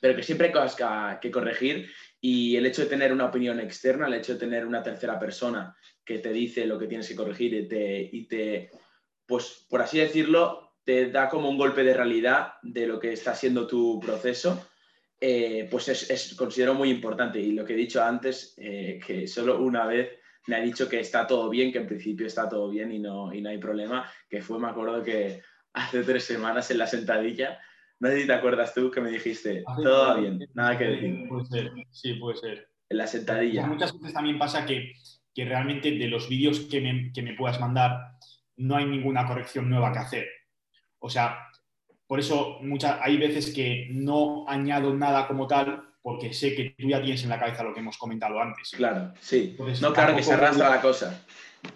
[0.00, 0.84] pero que siempre hay cosas que,
[1.20, 4.82] que corregir y el hecho de tener una opinión externa, el hecho de tener una
[4.82, 8.70] tercera persona que te dice lo que tienes que corregir y te, y te,
[9.26, 13.34] pues por así decirlo, te da como un golpe de realidad de lo que está
[13.34, 14.68] siendo tu proceso,
[15.20, 17.38] eh, pues es, considero muy importante.
[17.38, 21.00] Y lo que he dicho antes, eh, que solo una vez me ha dicho que
[21.00, 24.10] está todo bien, que en principio está todo bien y no, y no hay problema,
[24.28, 27.58] que fue, me acuerdo que hace tres semanas en la sentadilla
[28.02, 30.86] no sé si te acuerdas tú que me dijiste, ah, todo va bien, nada que
[30.86, 31.28] decir.
[31.28, 32.68] Puede ser, sí, puede ser.
[32.88, 33.64] En la sentadilla.
[33.64, 34.92] Muchas veces también pasa que,
[35.32, 38.18] que realmente de los vídeos que me, que me puedas mandar
[38.56, 40.26] no hay ninguna corrección nueva que hacer.
[40.98, 41.46] O sea,
[42.08, 46.88] por eso muchas, hay veces que no añado nada como tal porque sé que tú
[46.88, 48.72] ya tienes en la cabeza lo que hemos comentado antes.
[48.76, 49.56] Claro, sí.
[49.80, 51.24] no, claro que se arrastra la cosa.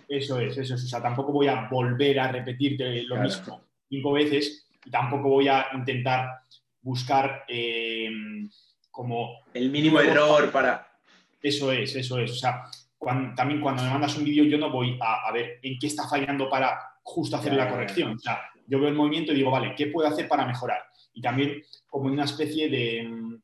[0.09, 0.85] Eso es, eso es.
[0.85, 5.49] O sea, tampoco voy a volver a repetirte lo mismo cinco veces y tampoco voy
[5.49, 6.41] a intentar
[6.83, 8.11] buscar eh,
[8.91, 9.41] como...
[9.53, 10.87] El mínimo error para...
[11.43, 12.31] Eso es, eso es.
[12.33, 12.65] O sea,
[13.37, 16.49] también cuando me mandas un vídeo yo no voy a, ver en qué está fallando
[16.49, 18.15] para justo hacer la corrección.
[18.15, 20.83] O sea, yo veo el movimiento y digo, vale, ¿qué puedo hacer para mejorar?
[21.13, 23.39] Y también como una especie de...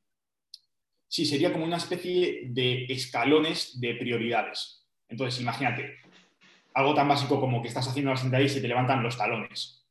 [1.13, 4.87] Sí, sería como una especie de escalones de prioridades.
[5.11, 5.97] Entonces, imagínate,
[6.73, 9.85] algo tan básico como que estás haciendo la sentadilla y se te levantan los talones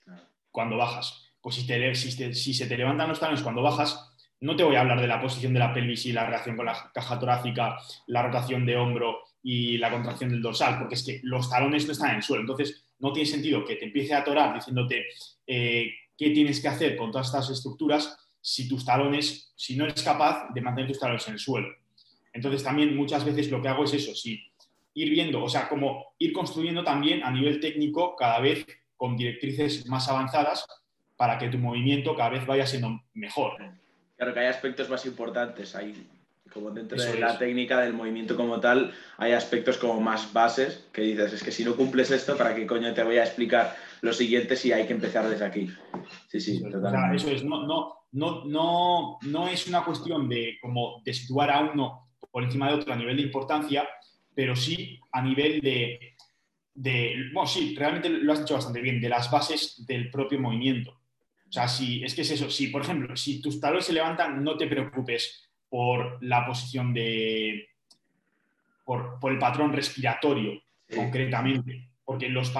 [0.50, 4.82] cuando bajas pues si, se te levantan los talones cuando bajas, no te voy a
[4.82, 8.24] hablar de la posición de la pelvis y la relación con la caja torácica, la
[8.24, 12.12] rotación de hombro y la contracción del dorsal, porque es que los talones no están
[12.12, 12.42] en el suelo.
[12.42, 15.06] Entonces, no tiene sentido que te empiece a atorar diciéndote
[15.48, 20.02] eh, qué tienes que hacer con todas estas estructuras si tus talones, si no eres
[20.04, 21.68] capaz de mantener tus talones en el suelo.
[22.34, 24.42] Entonces, también muchas veces lo que hago es eso, sí,
[24.94, 28.66] ir viendo, o sea, como ir construyendo también a nivel técnico cada vez
[28.98, 30.66] con directrices más avanzadas
[31.18, 33.58] para que tu movimiento cada vez vaya siendo mejor.
[34.18, 35.76] Claro que hay aspectos más importantes.
[35.76, 36.08] Hay,
[36.52, 41.02] como dentro de la técnica del movimiento como tal, hay aspectos como más bases que
[41.02, 44.14] dices, es que si no cumples esto, ¿para qué coño te voy a explicar lo
[44.14, 45.70] siguiente si hay que empezar desde aquí?
[46.28, 47.18] Sí, sí, eso totalmente.
[47.18, 51.62] eso es, no, no, no, no, no es una cuestión de, como, de situar a
[51.62, 53.88] uno por encima de otro a nivel de importancia,
[54.34, 56.16] pero sí a nivel de,
[56.74, 60.92] de, bueno, sí, realmente lo has dicho bastante bien, de las bases del propio movimiento.
[60.92, 64.42] O sea, si es que es eso, si por ejemplo, si tus talones se levantan,
[64.42, 67.68] no te preocupes por la posición de.
[68.86, 70.62] por, el patrón respiratorio,
[70.94, 72.52] concretamente, porque los,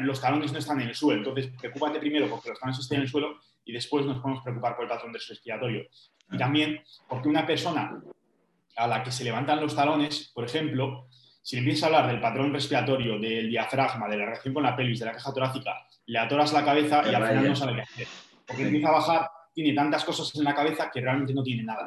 [0.00, 1.20] los talones no están en el suelo.
[1.20, 4.76] Entonces, preocúpate primero porque los talones estén en el suelo y después nos podemos preocupar
[4.76, 5.86] por el patrón respiratorio.
[6.30, 7.98] Y también porque una persona
[8.76, 11.08] a la que se levantan los talones, por ejemplo,
[11.42, 14.76] si le empiezas a hablar del patrón respiratorio, del diafragma, de la reacción con la
[14.76, 17.82] pelvis, de la caja torácica, le atoras la cabeza y al final no sabe qué
[17.82, 18.06] hacer
[18.50, 21.86] porque empieza a bajar, tiene tantas cosas en la cabeza que realmente no tiene nada.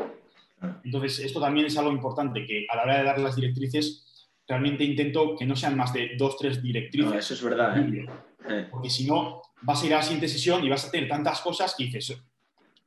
[0.84, 4.06] Entonces, esto también es algo importante, que a la hora de dar las directrices,
[4.47, 7.15] realmente intento que no sean más de dos, tres directrices.
[7.15, 7.77] eso es verdad.
[7.77, 8.67] ¿eh?
[8.69, 11.41] Porque si no, vas a ir a la siguiente sesión y vas a tener tantas
[11.41, 12.21] cosas que dices,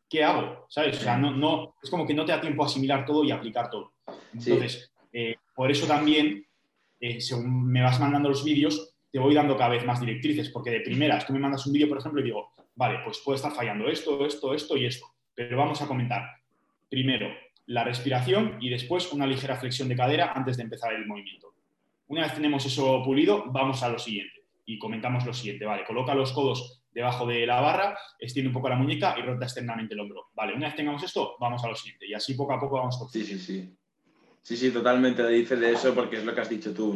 [0.09, 0.67] ¿qué hago?
[0.69, 0.99] ¿Sabes?
[0.99, 3.31] O sea, no, no, es como que no te da tiempo a asimilar todo y
[3.31, 3.95] aplicar todo.
[4.33, 6.47] Entonces, eh, por eso también,
[7.01, 10.71] eh, según me vas mandando los vídeos, te voy dando cada vez más directrices, porque
[10.71, 13.53] de primeras tú me mandas un vídeo, por ejemplo, y digo, vale, pues puede estar
[13.53, 15.07] fallando esto, esto, esto y esto.
[15.35, 16.23] Pero vamos a comentar
[16.89, 17.29] primero
[17.67, 21.55] la respiración y después una ligera flexión de cadera antes de empezar el movimiento.
[22.09, 25.65] Una vez tenemos eso pulido, vamos a lo siguiente y comentamos lo siguiente.
[25.65, 29.45] Vale, coloca los codos debajo de la barra, extiende un poco la muñeca y rota
[29.45, 30.29] externamente el hombro.
[30.35, 32.07] Vale, una vez tengamos esto, vamos a lo siguiente.
[32.07, 33.77] Y así poco a poco vamos Sí, sí, sí.
[34.43, 36.95] Sí, sí, totalmente dice de eso porque es lo que has dicho tú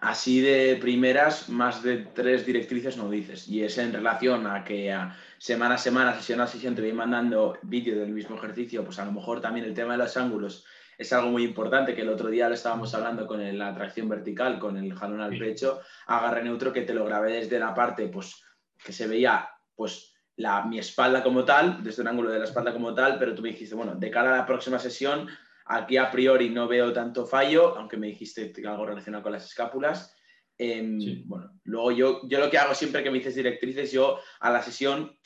[0.00, 3.48] así de primeras, más de tres directrices no dices.
[3.48, 6.92] Y es en relación a que a semana a semana, sesión a sesión, te voy
[6.92, 10.64] mandando vídeo del mismo ejercicio, pues a lo mejor también el tema de los ángulos
[10.98, 14.58] es algo muy importante, que el otro día lo estábamos hablando con la tracción vertical,
[14.58, 18.42] con el jalón al pecho, agarre neutro, que te lo grabé desde la parte, pues,
[18.82, 22.72] que se veía, pues, la, mi espalda como tal, desde un ángulo de la espalda
[22.72, 25.28] como tal, pero tú me dijiste, bueno, de cara a la próxima sesión,
[25.66, 30.15] aquí a priori no veo tanto fallo, aunque me dijiste algo relacionado con las escápulas.
[30.58, 34.50] Em, bueno, luego yo, yo lo que hago siempre que me dices directrices, yo a
[34.50, 35.16] la sesión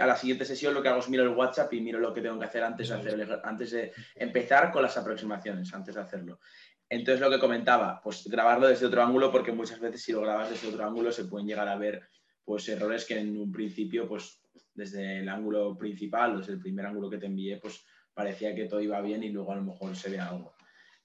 [0.00, 2.22] a la siguiente sesión lo que hago es miro el WhatsApp y miro lo que
[2.22, 6.40] tengo que hacer antes de, hacer, antes de empezar con las aproximaciones, antes de hacerlo.
[6.88, 10.48] Entonces lo que comentaba, pues grabarlo desde otro ángulo, porque muchas veces si lo grabas
[10.48, 12.08] desde otro ángulo se pueden llegar a ver
[12.42, 14.40] pues errores que en un principio, pues
[14.72, 18.80] desde el ángulo principal, desde el primer ángulo que te envié, pues parecía que todo
[18.80, 20.54] iba bien y luego a lo mejor se ve algo.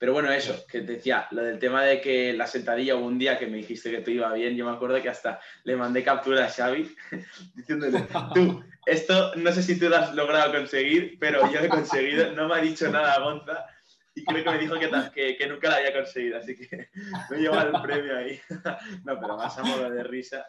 [0.03, 3.17] Pero bueno, eso, que te decía, lo del tema de que la sentadilla hubo un
[3.17, 6.03] día que me dijiste que todo iba bien, yo me acuerdo que hasta le mandé
[6.03, 6.93] captura a Xavi
[7.55, 11.69] diciéndole, tú, esto no sé si tú lo has logrado conseguir, pero yo lo he
[11.69, 13.65] conseguido, no me ha dicho nada Gonza
[14.13, 14.75] y creo que me dijo
[15.13, 16.89] que, que, nunca lo había conseguido, así que
[17.29, 18.41] me lleva el premio ahí.
[19.05, 20.45] No, pero más a modo de risa,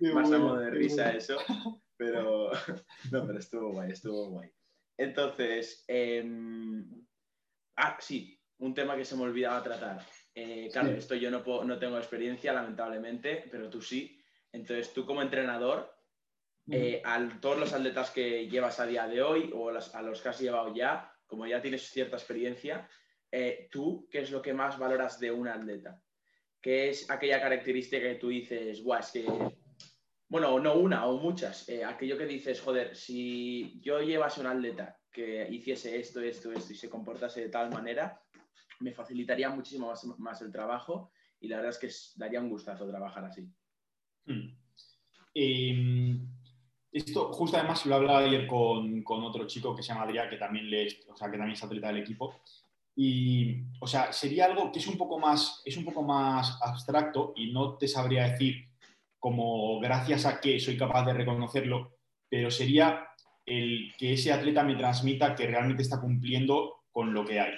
[0.00, 1.38] más a modo de risa eso,
[1.96, 2.50] pero
[3.12, 4.50] no, pero estuvo guay, estuvo guay.
[4.98, 7.06] Entonces, em,
[7.76, 10.04] ah, sí, un tema que se me olvidaba tratar.
[10.34, 14.22] Eh, claro, esto yo no, no tengo experiencia, lamentablemente, pero tú sí.
[14.52, 15.92] Entonces, tú como entrenador,
[16.70, 20.28] eh, a todos los atletas que llevas a día de hoy o a los que
[20.28, 22.88] has llevado ya, como ya tienes cierta experiencia,
[23.30, 26.02] eh, tú, ¿qué es lo que más valoras de un atleta?
[26.60, 29.26] ¿Qué es aquella característica que tú dices, guau, es que,
[30.28, 35.48] bueno, no una o muchas, aquello que dices, joder, si yo llevase un atleta que
[35.50, 38.20] hiciese esto, esto, esto y se comportase de tal manera,
[38.80, 43.24] me facilitaría muchísimo más, el trabajo y la verdad es que daría un gustazo trabajar
[43.24, 43.48] así.
[44.26, 44.56] Hmm.
[45.34, 46.28] Em,
[46.92, 50.68] esto, justo además lo hablaba ayer con, otro chico que se llama Adrián, que también,
[50.68, 52.34] le, o sea, que también es atleta del equipo.
[52.96, 57.32] Y, o sea, sería algo que es un poco más, es un poco más abstracto
[57.36, 58.68] y no te sabría decir
[59.18, 63.06] como gracias a que soy capaz de reconocerlo, pero sería
[63.46, 67.52] el que ese atleta me transmita que realmente está cumpliendo con lo que hay.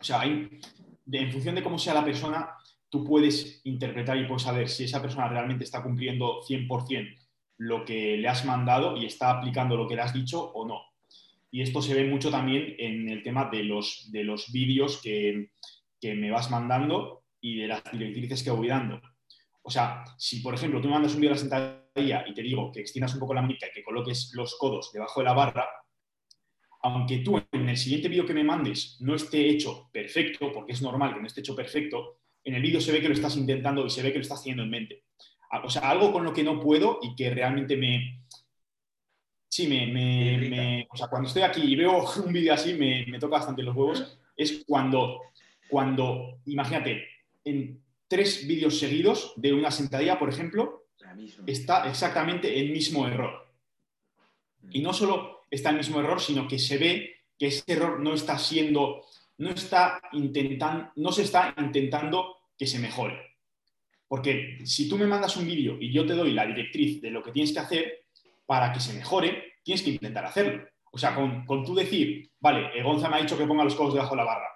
[0.00, 2.50] O sea, en función de cómo sea la persona,
[2.88, 7.16] tú puedes interpretar y puedes saber si esa persona realmente está cumpliendo 100%
[7.58, 10.80] lo que le has mandado y está aplicando lo que le has dicho o no.
[11.50, 15.50] Y esto se ve mucho también en el tema de los, de los vídeos que,
[16.00, 19.00] me vas mandando y de las directrices que voy dando.
[19.62, 22.42] O sea, si por ejemplo tú me mandas un vídeo de la sentadilla y te
[22.42, 25.32] digo que extiendas un poco la manita y que coloques los codos debajo de la
[25.32, 25.68] barra,
[26.80, 30.82] aunque tú en el siguiente vídeo que me mandes no esté hecho perfecto, porque es
[30.82, 33.84] normal que no esté hecho perfecto, en el vídeo se ve que lo estás intentando
[33.84, 35.04] y se ve que lo estás haciendo en mente.
[35.50, 38.22] Ah, o sea, algo con lo que no puedo y que realmente me...
[39.48, 40.86] Sí, me...
[40.90, 44.18] o sea, cuando estoy aquí y veo un vídeo así, me, toca bastante los huevos,
[44.36, 45.20] es cuando,
[45.68, 47.04] cuando, imagínate,
[47.44, 50.86] en tres vídeos seguidos de una sentadilla, por ejemplo,
[51.46, 53.48] está exactamente el mismo error.
[54.70, 58.14] Y no solo está el mismo error, sino que se ve que ese error no
[58.14, 59.04] está siendo,
[59.38, 63.36] no está intentando, no se está intentando que se mejore.
[64.08, 67.22] Porque si tú me mandas un vídeo y yo te doy la directriz de lo
[67.22, 68.06] que tienes que hacer
[68.46, 70.66] para que se mejore, tienes que intentar hacerlo.
[70.90, 73.94] O sea, con, con tú decir, vale, Gonza me ha dicho que ponga los codos
[73.94, 74.48] debajo de la barra.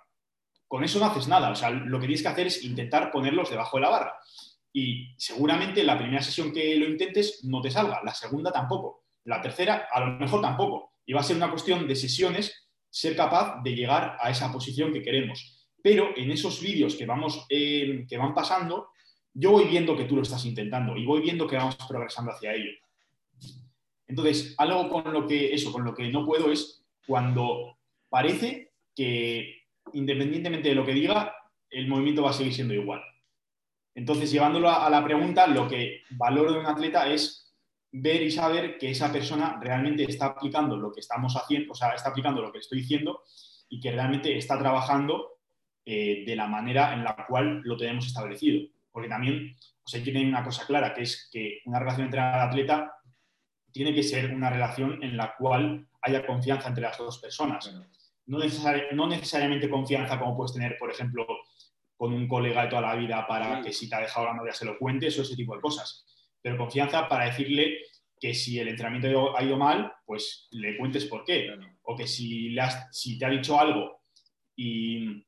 [0.66, 1.50] Con eso no haces nada.
[1.50, 4.14] O sea, lo que tienes que hacer es intentar ponerlos debajo de la barra.
[4.72, 9.01] Y seguramente la primera sesión que lo intentes no te salga, la segunda tampoco.
[9.24, 10.92] La tercera, a lo mejor tampoco.
[11.06, 14.92] Y va a ser una cuestión de sesiones ser capaz de llegar a esa posición
[14.92, 15.66] que queremos.
[15.82, 18.90] Pero en esos vídeos que, vamos, eh, que van pasando,
[19.32, 22.52] yo voy viendo que tú lo estás intentando y voy viendo que vamos progresando hacia
[22.52, 22.70] ello.
[24.06, 27.78] Entonces, algo con lo que eso, con lo que no puedo es cuando
[28.10, 29.62] parece que
[29.94, 31.34] independientemente de lo que diga,
[31.70, 33.00] el movimiento va a seguir siendo igual.
[33.94, 37.41] Entonces, llevándolo a la pregunta, lo que valoro de un atleta es
[37.92, 41.90] ver y saber que esa persona realmente está aplicando lo que estamos haciendo, o sea,
[41.90, 43.22] está aplicando lo que estoy diciendo
[43.68, 45.38] y que realmente está trabajando
[45.84, 48.66] eh, de la manera en la cual lo tenemos establecido.
[48.90, 52.20] Porque también pues hay que tener una cosa clara, que es que una relación entre
[52.20, 52.94] atleta
[53.70, 57.72] tiene que ser una relación en la cual haya confianza entre las dos personas.
[58.26, 61.26] No, no necesariamente confianza como puedes tener, por ejemplo,
[61.96, 64.52] con un colega de toda la vida para que si te ha dejado la novia
[64.52, 66.04] se lo cuentes o ese tipo de cosas
[66.42, 67.78] pero confianza para decirle
[68.20, 71.48] que si el entrenamiento ha ido mal, pues le cuentes por qué.
[71.82, 74.00] O que si, le si te ha dicho algo
[74.54, 75.24] y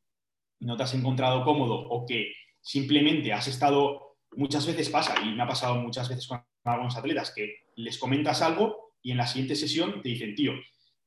[0.60, 5.42] no te has encontrado cómodo o que simplemente has estado, muchas veces pasa, y me
[5.42, 9.56] ha pasado muchas veces con algunos atletas, que les comentas algo y en la siguiente
[9.56, 10.52] sesión te dicen, tío,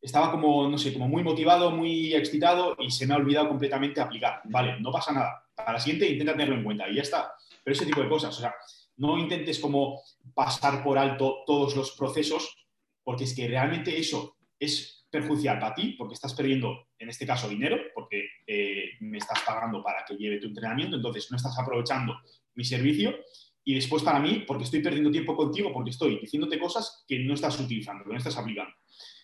[0.02, 4.00] estaba como, no sé, como muy motivado, muy excitado y se me ha olvidado completamente
[4.00, 4.42] aplicar.
[4.46, 5.44] Vale, no pasa nada.
[5.56, 7.34] Para la siguiente intenta tenerlo en cuenta y ya está.
[7.64, 8.54] Pero ese tipo de cosas, o sea,
[8.98, 10.02] no intentes como
[10.34, 12.68] pasar por alto todos los procesos
[13.08, 17.48] porque es que realmente eso es perjudicial para ti, porque estás perdiendo, en este caso,
[17.48, 22.16] dinero, porque eh, me estás pagando para que lleve tu entrenamiento, entonces no estás aprovechando
[22.56, 23.16] mi servicio.
[23.64, 27.34] Y después para mí, porque estoy perdiendo tiempo contigo, porque estoy diciéndote cosas que no
[27.34, 28.74] estás utilizando, que no estás aplicando.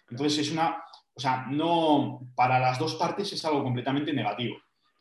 [0.09, 0.81] Entonces es una,
[1.13, 4.55] o sea, no, para las dos partes es algo completamente negativo.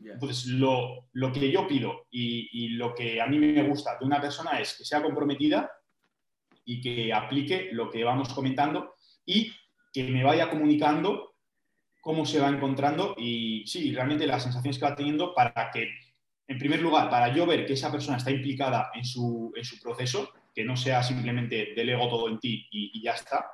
[0.05, 4.61] Entonces, lo, que yo pido y, lo que a mí me gusta de una persona
[4.61, 5.71] es que sea comprometida
[6.65, 9.53] y que aplique lo que vamos comentando y
[9.93, 11.35] que me vaya comunicando
[12.01, 15.89] cómo se va encontrando y sí, realmente las sensaciones que va teniendo para que,
[16.49, 20.65] en primer lugar, para yo ver que esa persona está implicada en su, proceso, que
[20.65, 23.47] no sea simplemente delego todo en ti y ya está,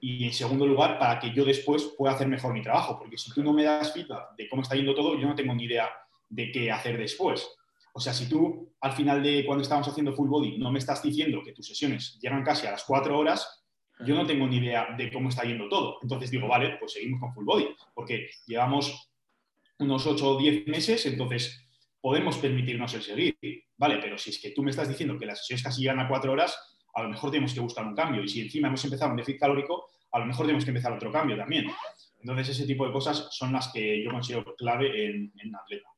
[0.00, 3.32] y en segundo lugar, para que yo después pueda hacer mejor mi trabajo, porque si
[3.32, 5.90] tú no me das feedback de cómo está yendo todo, yo no tengo ni idea
[6.28, 7.48] de qué hacer después.
[7.94, 11.02] O sea, si tú al final de cuando estábamos haciendo full body no me estás
[11.02, 13.64] diciendo que tus sesiones llegan casi a las cuatro horas,
[14.04, 15.98] yo no tengo ni idea de cómo está yendo todo.
[16.02, 19.12] Entonces digo, vale, pues seguimos con full body, porque llevamos
[19.78, 21.66] unos ocho o diez meses, entonces
[22.00, 23.36] podemos permitirnos el seguir.
[23.76, 26.08] Vale, pero si es que tú me estás diciendo que las sesiones casi llegan a
[26.08, 26.56] cuatro horas,
[26.94, 28.22] a lo mejor tenemos que buscar un cambio.
[28.22, 31.10] Y si encima hemos empezado un déficit calórico, a lo mejor tenemos que empezar otro
[31.10, 31.66] cambio también.
[32.20, 35.88] Entonces, ese tipo de cosas son las que yo considero clave en, en atleta.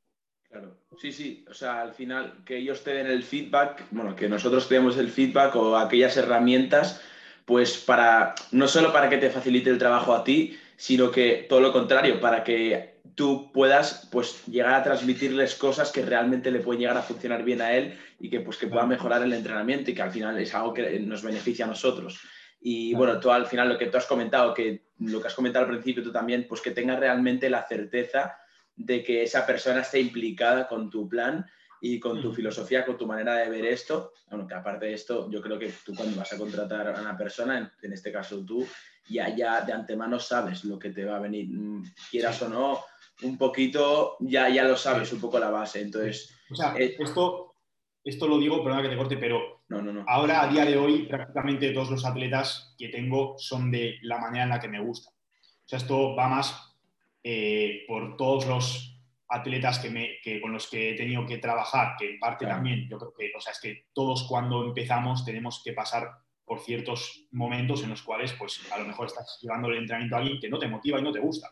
[0.48, 4.28] Claro, sí, sí, o sea, al final que ellos te den el feedback, bueno, que
[4.28, 7.02] nosotros te demos el feedback o aquellas herramientas,
[7.44, 11.60] pues para, no solo para que te facilite el trabajo a ti, sino que todo
[11.60, 16.80] lo contrario, para que tú puedas pues llegar a transmitirles cosas que realmente le pueden
[16.80, 19.94] llegar a funcionar bien a él y que pues que pueda mejorar el entrenamiento y
[19.94, 22.20] que al final es algo que nos beneficia a nosotros.
[22.60, 25.66] Y bueno, tú al final lo que tú has comentado, que lo que has comentado
[25.66, 28.38] al principio tú también, pues que tengas realmente la certeza
[28.74, 31.44] de que esa persona esté implicada con tu plan
[31.80, 34.14] y con tu filosofía, con tu manera de ver esto.
[34.30, 37.16] Bueno, que aparte de esto, yo creo que tú cuando vas a contratar a una
[37.16, 38.66] persona, en, este caso tú,
[39.06, 42.80] ya, ya de antemano sabes lo que te va a venir, mm, quieras o no,
[43.22, 45.80] un poquito, ya, ya lo sabes, un poco la base.
[45.80, 47.54] Entonces, o sea, eh, esto,
[48.02, 50.04] esto lo digo, perdona que te corte, pero no, no, no.
[50.06, 54.44] ahora a día de hoy prácticamente todos los atletas que tengo son de la manera
[54.44, 55.10] en la que me gusta.
[55.10, 56.76] O sea, esto va más
[57.22, 61.96] eh, por todos los atletas que me, que con los que he tenido que trabajar,
[61.98, 65.62] que en parte también, yo creo que, o sea, es que todos cuando empezamos tenemos
[65.64, 66.10] que pasar
[66.44, 70.18] por ciertos momentos en los cuales, pues, a lo mejor estás llevando el entrenamiento a
[70.18, 71.50] alguien que no te motiva y no te gusta.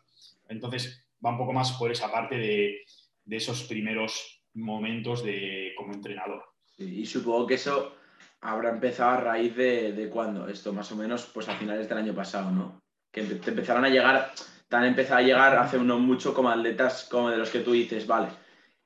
[0.48, 2.83] Entonces, va un poco más por esa parte de,
[3.31, 6.45] esos primeros momentos de, como entrenador.
[6.79, 7.97] y supongo que eso
[8.41, 11.99] habrá empezado a raíz de, de cuándo, esto más o menos, pues a finales del
[11.99, 12.83] año pasado, ¿no?
[13.11, 14.33] Que te empezaron a llegar,
[14.69, 17.73] te han empezado a llegar hace uno mucho como atletas como de los que tú
[17.73, 18.29] dices, vale,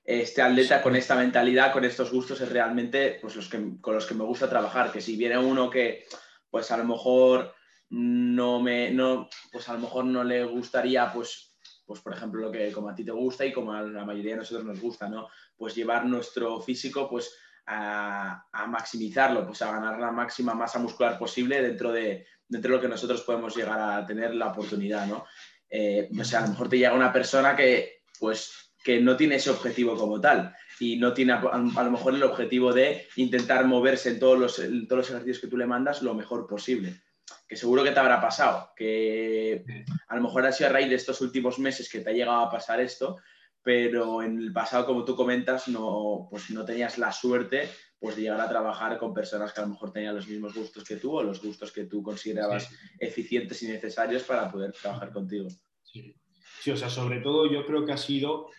[0.04, 4.06] este atleta con esta mentalidad, con estos gustos es realmente pues los que, con los
[4.06, 6.04] que me gusta trabajar, que si viene uno que
[6.50, 7.54] pues a lo mejor
[7.88, 11.55] no me, no, pues a lo mejor no le gustaría pues
[11.86, 14.32] pues por ejemplo, lo que como a ti te gusta y como a la mayoría
[14.32, 15.28] de nosotros nos gusta, ¿no?
[15.56, 17.32] Pues llevar nuestro físico pues
[17.66, 22.82] a, maximizarlo, pues a ganar la máxima masa muscular posible dentro de, dentro de lo
[22.82, 25.24] que nosotros podemos llegar a tener la oportunidad, ¿no?
[25.70, 29.36] Eh, o sea, a lo mejor te llega una persona que, pues, que no tiene
[29.36, 34.10] ese objetivo como tal y no tiene a, lo mejor el objetivo de intentar moverse
[34.10, 37.05] en todos, los, en todos los ejercicios que tú le mandas lo mejor posible
[37.48, 39.64] que seguro que te habrá pasado, que
[40.08, 42.40] a lo mejor ha sido a raíz de estos últimos meses que te ha llegado
[42.40, 43.18] a pasar esto,
[43.62, 48.22] pero en el pasado, como tú comentas, no, pues no tenías la suerte pues, de
[48.22, 51.16] llegar a trabajar con personas que a lo mejor tenían los mismos gustos que tú
[51.16, 55.48] o los gustos que tú considerabas eficientes y necesarios para poder trabajar contigo.
[55.82, 56.14] Sí.
[56.60, 58.50] sí, o sea, sobre todo yo creo que ha sido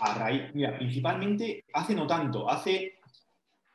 [0.00, 2.99] a raíz, mira, principalmente hace no tanto, hace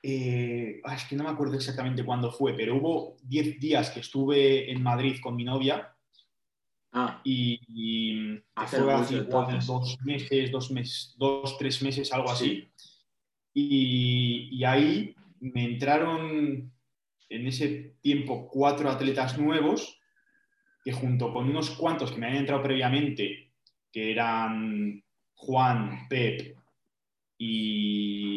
[0.07, 4.71] eh, es que no me acuerdo exactamente cuándo fue, pero hubo 10 días que estuve
[4.71, 5.91] en Madrid con mi novia.
[6.97, 7.19] Ah.
[7.25, 9.23] y, fue hace
[9.65, 12.69] dos meses, dos, meses, dos, tres meses, algo así.
[13.51, 16.71] Y, ahí me entraron
[17.27, 19.99] en ese tiempo cuatro atletas nuevos
[20.85, 23.51] que junto con unos cuantos que me habían entrado previamente,
[23.91, 25.03] que eran
[25.33, 26.55] Juan, Pep
[27.39, 28.34] y,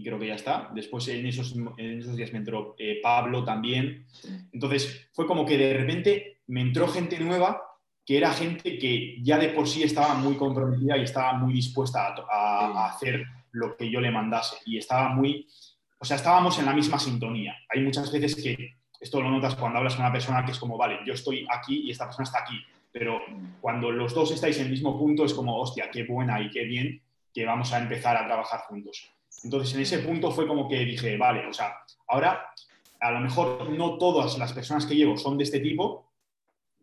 [0.00, 0.70] y creo que ya está.
[0.74, 4.06] Después en esos, en esos días me entró eh, Pablo también.
[4.50, 7.62] Entonces fue como que de repente me entró gente nueva
[8.04, 12.14] que era gente que ya de por sí estaba muy comprometida y estaba muy dispuesta
[12.30, 14.56] a, hacer lo que yo le mandase.
[14.64, 15.46] Y estaba muy,
[15.98, 17.54] o sea, estábamos en la misma sintonía.
[17.68, 20.78] Hay muchas veces que esto lo notas cuando hablas con una persona que es como,
[20.78, 22.58] vale, yo estoy aquí y esta persona está aquí.
[22.90, 23.20] Pero
[23.60, 26.64] cuando los dos estáis en el mismo punto es como, hostia, qué buena y qué
[26.64, 29.08] bien que vamos a empezar a trabajar juntos.
[29.44, 31.74] Entonces, en ese punto fue como que dije, vale, o sea,
[32.08, 32.52] ahora
[33.00, 36.12] a lo mejor no todas las personas que llevo son de este tipo,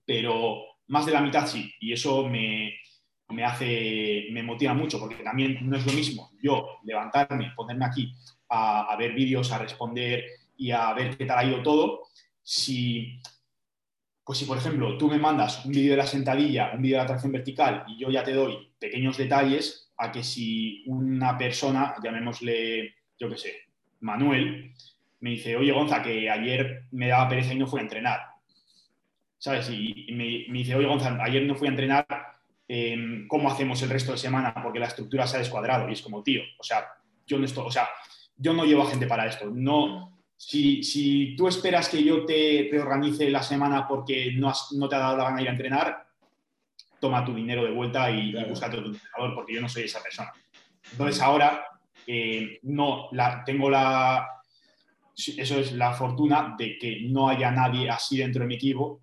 [0.06, 1.72] pero más de la mitad sí.
[1.80, 2.74] Y eso me,
[3.30, 8.16] me hace, me motiva mucho, porque también no es lo mismo yo levantarme, ponerme aquí
[8.50, 10.26] a, ver vídeos, a responder
[10.56, 12.04] y a ver qué tal ha ido todo,
[12.41, 13.20] si,
[14.24, 17.08] pues si por ejemplo tú me mandas un vídeo de la sentadilla, un vídeo de
[17.08, 22.95] la vertical y yo ya te doy pequeños detalles, a que si una persona, llamémosle,
[23.20, 23.54] yo qué sé,
[24.02, 24.74] Manuel,
[25.20, 28.22] me dice, oye Gonza, que ayer me daba pereza y no fui a entrenar.
[29.39, 29.70] ¿Sabes?
[29.70, 32.06] Y, me, me, dice, oye Gonza, ayer no fui a entrenar
[33.28, 35.89] cómo hacemos el resto de semana porque la estructura se ha descuadrado.
[35.89, 36.86] Y es como, tío, o sea,
[37.26, 37.88] yo no estoy, o sea,
[38.36, 39.50] yo no llevo a gente para esto.
[39.50, 44.89] No, si, si tú esperas que yo te, te, organice la semana porque no, no
[44.89, 46.07] te ha dado la gana ir a entrenar,
[47.00, 48.50] toma tu dinero de vuelta y, claro.
[48.50, 50.32] búscate otro entrenador porque yo no soy esa persona.
[50.91, 51.66] Entonces ahora
[52.06, 54.28] eh, no la, tengo la,
[55.16, 59.02] eso es la fortuna de que no haya nadie así dentro de mi equipo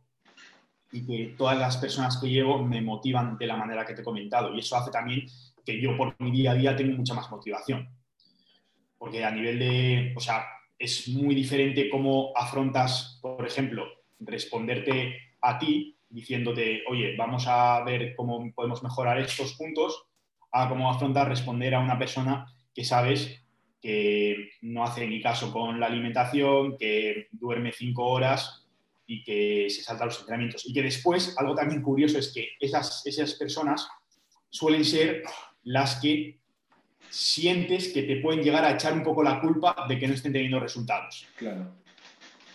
[0.93, 4.05] y que todas las personas que llevo me motivan de la manera que te he
[4.05, 4.55] comentado.
[4.55, 5.27] Y eso hace también
[5.65, 7.89] que yo por mi día a día tengo mucha más motivación.
[8.97, 10.47] Porque a nivel de, o sea,
[10.79, 13.87] es muy diferente cómo afrontas, por ejemplo,
[14.21, 20.05] responderte a ti diciéndote, oye, vamos a ver cómo podemos mejorar estos puntos,
[20.53, 23.43] a cómo afrontar responder a una persona que sabes
[23.83, 28.65] que no hace ni caso con la alimentación, que duerme cinco horas
[29.07, 30.65] y que se salta los entrenamientos.
[30.67, 33.87] Y que después, algo también curioso es que esas, esas personas
[34.49, 35.25] suelen ser
[35.65, 36.39] las que
[37.11, 40.33] sientes que te pueden llegar a echar un poco la culpa de que no estén
[40.33, 41.27] teniendo resultados.
[41.37, 41.73] Claro.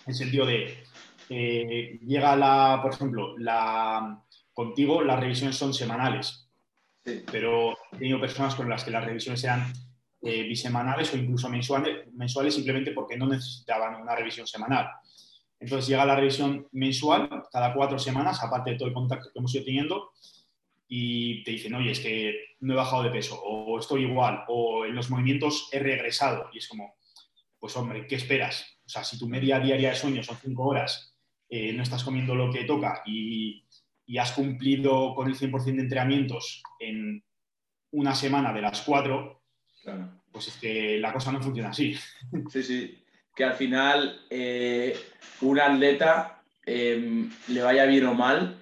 [0.06, 0.82] En el sentido de,
[1.30, 4.22] eh, llega la, por ejemplo, la,
[4.52, 6.46] contigo las revisiones son semanales,
[7.02, 7.22] Sí.
[7.32, 9.72] pero he tenido personas con las que las revisiones eran
[10.20, 14.90] eh, bisemanales o incluso mensuales, mensuales simplemente porque no necesitaban una revisión semanal.
[15.58, 19.54] Entonces llega la revisión mensual, cada cuatro semanas, aparte de todo el contacto que hemos
[19.54, 20.10] ido teniendo,
[20.88, 24.84] y te dicen, oye, es que no he bajado de peso, o estoy igual, o
[24.84, 26.50] en los movimientos he regresado.
[26.52, 26.96] Y es como,
[27.58, 28.78] pues hombre, ¿qué esperas?
[28.84, 31.09] O sea, si tu media diaria de sueño son cinco horas,
[31.50, 33.64] eh, no estás comiendo lo que toca y,
[34.06, 37.22] y has cumplido con el 100% de entrenamientos en
[37.92, 39.42] una semana de las cuatro,
[39.82, 40.22] Claro.
[40.30, 41.96] pues es que la cosa no funciona así.
[42.50, 43.04] Sí, sí.
[43.34, 44.96] Que al final eh,
[45.40, 48.56] un atleta eh, le vaya bien o mal,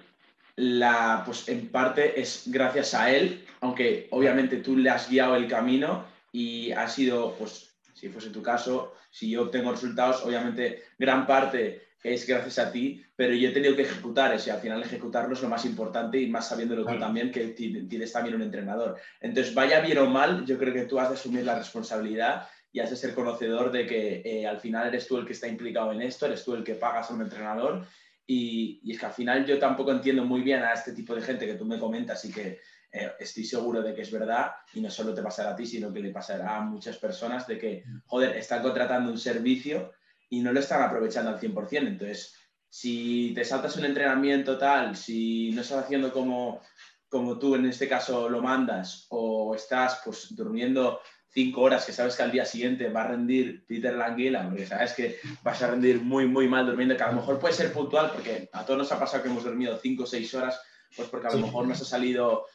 [0.55, 5.47] la, pues en parte es gracias a él, aunque obviamente tú le has guiado el
[5.47, 11.25] camino y ha sido, pues si fuese tu caso, si yo obtengo resultados, obviamente gran
[11.27, 14.81] parte es gracias a ti, pero yo he tenido que ejecutar eso y al final
[14.81, 17.01] ejecutarlo es lo más importante y más sabiéndolo tú Claro.
[17.01, 18.97] también que ti- tienes también un entrenador.
[19.19, 22.79] Entonces, vaya bien o mal, yo creo que tú has de asumir la responsabilidad y
[22.79, 25.91] has de ser conocedor de que eh, al final eres tú el que está implicado
[25.91, 27.85] en esto, eres tú el que pagas a un entrenador
[28.25, 31.21] y, y es que al final yo tampoco entiendo muy bien a este tipo de
[31.21, 32.59] gente que tú me comentas y que
[32.91, 35.91] eh, estoy seguro de que es verdad y no solo te pasará a ti, sino
[35.91, 39.91] que le pasará a muchas personas de que, joder, están contratando un servicio
[40.29, 41.87] y no lo están aprovechando al 100%.
[41.87, 42.35] Entonces,
[42.69, 46.61] si te saltas un entrenamiento tal, si no estás haciendo como,
[47.07, 51.01] como tú en este caso lo mandas o estás pues durmiendo
[51.31, 54.93] cinco horas que sabes que al día siguiente va a rendir Peter Languila, porque sabes
[54.93, 58.11] que vas a rendir muy, muy mal durmiendo, que a lo mejor puede ser puntual,
[58.11, 60.59] porque a todos nos ha pasado que hemos dormido cinco o seis horas,
[60.95, 61.43] pues porque a lo Sí.
[61.43, 62.45] mejor nos ha salido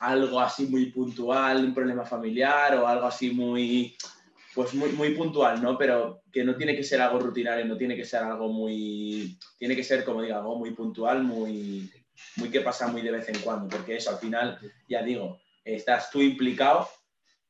[0.00, 3.94] algo así muy puntual, un problema familiar o algo así muy,
[4.54, 5.76] pues muy, muy puntual, ¿no?
[5.78, 9.74] Pero que no tiene que ser algo rutinario, no tiene que ser algo muy, tiene
[9.76, 11.90] que ser, como digo, algo muy puntual, muy,
[12.36, 16.10] muy que pasa muy de vez en cuando, porque eso al final, ya digo, estás
[16.10, 16.88] tú implicado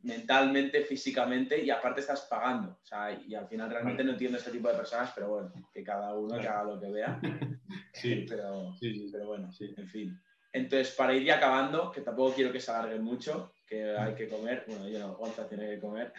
[0.01, 2.71] mentalmente, físicamente y aparte estás pagando.
[2.83, 5.83] O sea, y al final realmente no entiendo este tipo de personas, pero bueno, que
[5.85, 7.21] cada uno que haga lo que vea.
[7.95, 9.09] Sí, Pero, sí, sí.
[9.13, 9.73] pero bueno, Sí.
[9.77, 10.21] en fin.
[10.53, 14.29] Entonces, para ir ya acabando, que tampoco quiero que se alargue mucho, que hay que
[14.29, 16.13] comer, bueno, yo no, Gonza tiene que comer.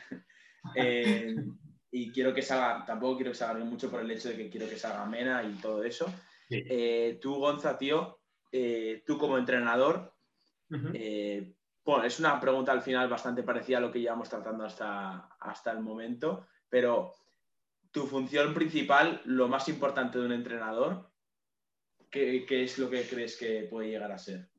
[0.76, 1.36] Eh,
[1.91, 4.49] y quiero que se haga, tampoco quiero que alargue mucho por el hecho de que
[4.49, 6.07] quiero que se haga amena y todo eso.
[6.49, 6.64] Sí.
[6.68, 8.20] Eh, tú, Gonza, tío,
[8.51, 10.14] eh, tú como entrenador,
[10.70, 15.72] bueno, es una pregunta al final bastante parecida a lo que llevamos tratando hasta, hasta
[15.72, 17.14] el momento, pero
[17.91, 21.11] tu función principal, lo más importante de un entrenador,
[22.09, 24.49] ¿qué, qué es lo que crees que puede llegar a ser?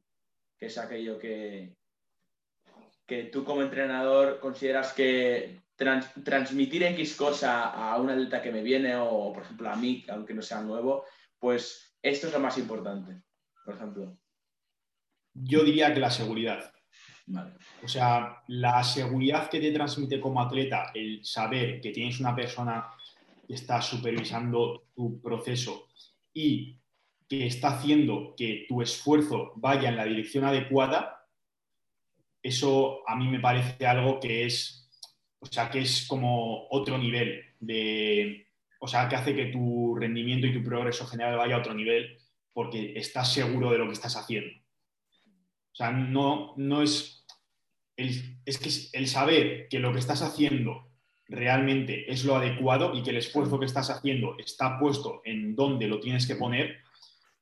[0.56, 1.76] ¿Qué es aquello que,
[3.06, 8.62] que tú como entrenador consideras que trans- transmitir X cosa a un atleta que me
[8.62, 11.04] viene o, por ejemplo, a mí, aunque no sea nuevo,
[11.38, 13.22] pues esto es lo más importante,
[13.64, 14.18] por ejemplo.
[15.34, 16.72] Yo diría que la seguridad.
[17.26, 17.54] Vale.
[17.82, 22.86] O sea, la seguridad que te transmite como atleta el saber que tienes una persona
[23.46, 25.88] que está supervisando tu proceso
[26.34, 26.78] y
[27.26, 31.26] que está haciendo que tu esfuerzo vaya en la dirección adecuada,
[32.42, 34.83] eso a mí me parece algo que es,
[35.44, 38.46] o sea, que es como otro nivel de,
[38.78, 42.18] o sea, que hace que tu rendimiento y tu progreso general vaya a otro nivel
[42.52, 44.50] porque estás seguro de lo que estás haciendo.
[45.72, 47.26] O sea, no, no es,
[47.96, 50.88] es que el saber que lo que estás haciendo
[51.28, 55.88] realmente es lo adecuado y que el esfuerzo que estás haciendo está puesto en donde
[55.88, 56.78] lo tienes que poner,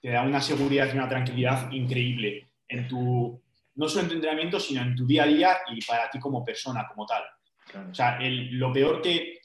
[0.01, 3.41] te da una seguridad y una tranquilidad increíble en tu,
[3.77, 6.45] no solo en tu entrenamiento, sino en tu día a día y para ti como
[6.45, 7.23] persona, como tal.
[7.91, 9.41] O sea, lo peor que,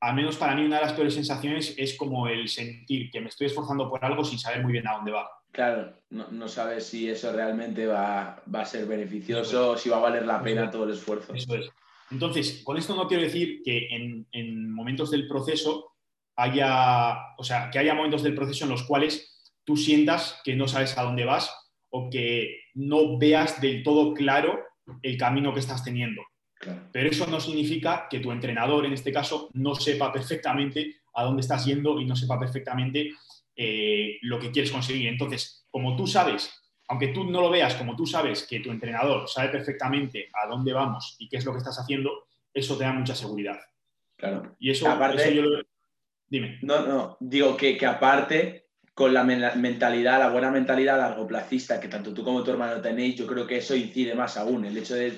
[0.00, 3.28] al menos para mí, una de las peores sensaciones es como el sentir que me
[3.28, 5.28] estoy esforzando por algo sin saber muy bien a dónde va.
[5.52, 10.24] Claro, no, sabes si eso realmente va, a ser beneficioso o si va a valer
[10.24, 11.34] la pena todo el esfuerzo.
[11.34, 11.70] Eso es.
[12.10, 13.88] Entonces, con esto no quiero decir que
[14.32, 15.92] en, momentos del proceso
[16.36, 20.68] haya, o sea, que haya momentos del proceso en los cuales tú sientas que no
[20.68, 21.52] sabes a dónde vas
[21.90, 24.60] o que no veas del todo claro
[25.02, 26.22] el camino que estás teniendo.
[26.92, 31.40] Pero eso no significa que tu entrenador, en este caso, no sepa perfectamente a dónde
[31.40, 33.12] estás yendo y no sepa perfectamente
[33.56, 35.08] eh, lo que quieres conseguir.
[35.08, 39.28] Entonces, como tú sabes aunque tú no lo veas como tú sabes que tu entrenador
[39.28, 42.92] sabe perfectamente a dónde vamos y qué es lo que estás haciendo, eso te da
[42.92, 43.60] mucha seguridad.
[44.16, 44.56] Claro.
[44.58, 45.62] Y eso, aparte, yo lo...
[46.26, 46.58] Dime.
[46.62, 52.12] No, no, digo que, que aparte con la mentalidad, la buena mentalidad largoplacista que tanto
[52.12, 54.64] tú como tu hermano tenéis, yo creo que eso incide más aún.
[54.64, 55.16] El hecho de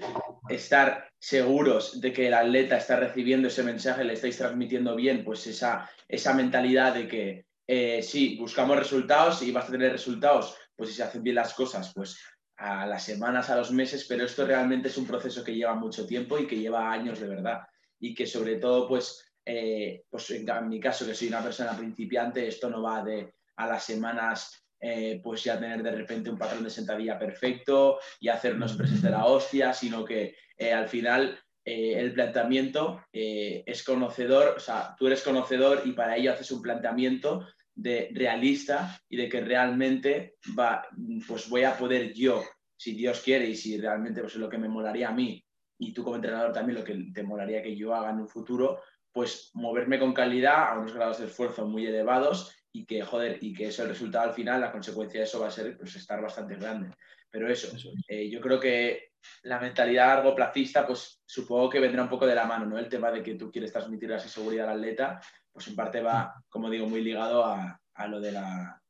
[0.49, 5.47] estar seguros de que el atleta está recibiendo ese mensaje, le estáis transmitiendo bien, pues
[5.47, 10.91] esa, esa mentalidad de que eh, sí, buscamos resultados y vas a tener resultados pues
[10.91, 12.19] si se hacen bien las cosas, pues
[12.57, 16.07] a las semanas, a los meses, pero esto realmente es un proceso que lleva mucho
[16.07, 17.61] tiempo y que lleva años de verdad.
[17.99, 22.47] Y que sobre todo, pues, eh, pues en, mi caso, que soy una persona principiante,
[22.47, 26.65] esto no va de a las semanas eh, pues ya tener de repente un patrón
[26.65, 32.13] de sentadilla perfecto y hacernos preses de la hostia, sino que eh, al final el
[32.13, 38.11] planteamiento es conocedor, o sea, tú eres conocedor y para ello haces un planteamiento de
[38.13, 40.85] realista y de que realmente va,
[41.29, 42.43] pues voy a poder yo,
[42.77, 45.45] si Dios quiere y si realmente pues es lo que me molaría a mí
[45.83, 48.81] y tú como entrenador también lo que te molaría que yo haga en un futuro,
[49.13, 53.53] pues moverme con calidad a unos grados de esfuerzo muy elevados y que, joder, y
[53.53, 56.21] que eso el resultado al final, la consecuencia de eso va a ser pues, estar
[56.23, 56.91] bastante grande.
[57.31, 57.69] Pero eso,
[58.09, 59.13] eh, yo creo que
[59.45, 62.79] la mentalidad largo placista, pues supongo que vendrá un poco de la mano, ¿no?
[62.79, 65.21] El tema de que tú quieres transmitir esa seguridad al atleta,
[65.53, 68.81] pues en parte va, como digo, muy ligado a, lo de la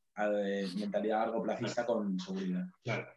[0.75, 2.65] mentalidad largo placista con seguridad.
[2.83, 3.07] Claro,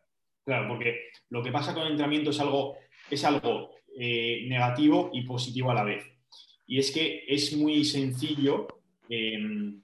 [0.45, 2.77] claro, porque lo que pasa con el entrenamiento es algo,
[3.11, 6.05] es algo eh, negativo y positivo a la vez.
[6.67, 8.67] Y es que es muy sencillo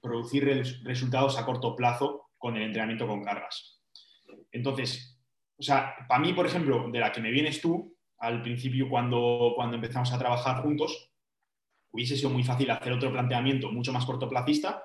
[0.01, 3.81] producir resultados a corto plazo con el entrenamiento con cargas.
[4.51, 5.19] Entonces,
[5.57, 9.53] o sea, para mí, por ejemplo, de la que me vienes tú, al principio cuando,
[9.55, 11.11] cuando empezamos a trabajar juntos,
[11.91, 14.83] hubiese sido muy fácil hacer otro planteamiento mucho más cortoplacista,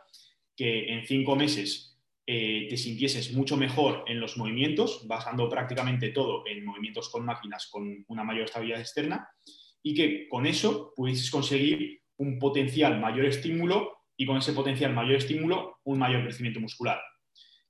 [0.57, 6.47] que en cinco meses eh, te sintieses mucho mejor en los movimientos, basando prácticamente todo
[6.47, 9.29] en movimientos con máquinas con una mayor estabilidad externa,
[9.83, 15.17] y que con eso pudieses conseguir un potencial mayor estímulo y con ese potencial mayor
[15.17, 17.01] estímulo un mayor crecimiento muscular.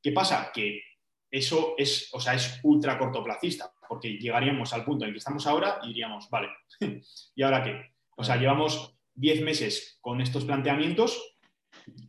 [0.03, 0.51] ¿Qué pasa?
[0.53, 0.83] Que
[1.31, 5.47] eso es, o sea, es ultra cortoplacista, porque llegaríamos al punto en el que estamos
[5.47, 6.49] ahora y diríamos, vale,
[7.35, 7.95] ¿y ahora qué?
[8.17, 11.37] O sea, llevamos 10 meses con estos planteamientos,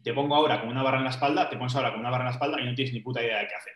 [0.04, 2.24] te pongo ahora con una barra en la espalda, te pones ahora con una barra
[2.24, 3.74] en la espalda y no tienes ni puta idea de qué hacer.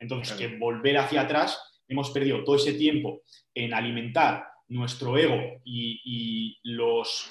[0.00, 3.22] Entonces, que volver hacia atrás, hemos perdido todo ese tiempo
[3.54, 7.30] en alimentar nuestro ego y, los...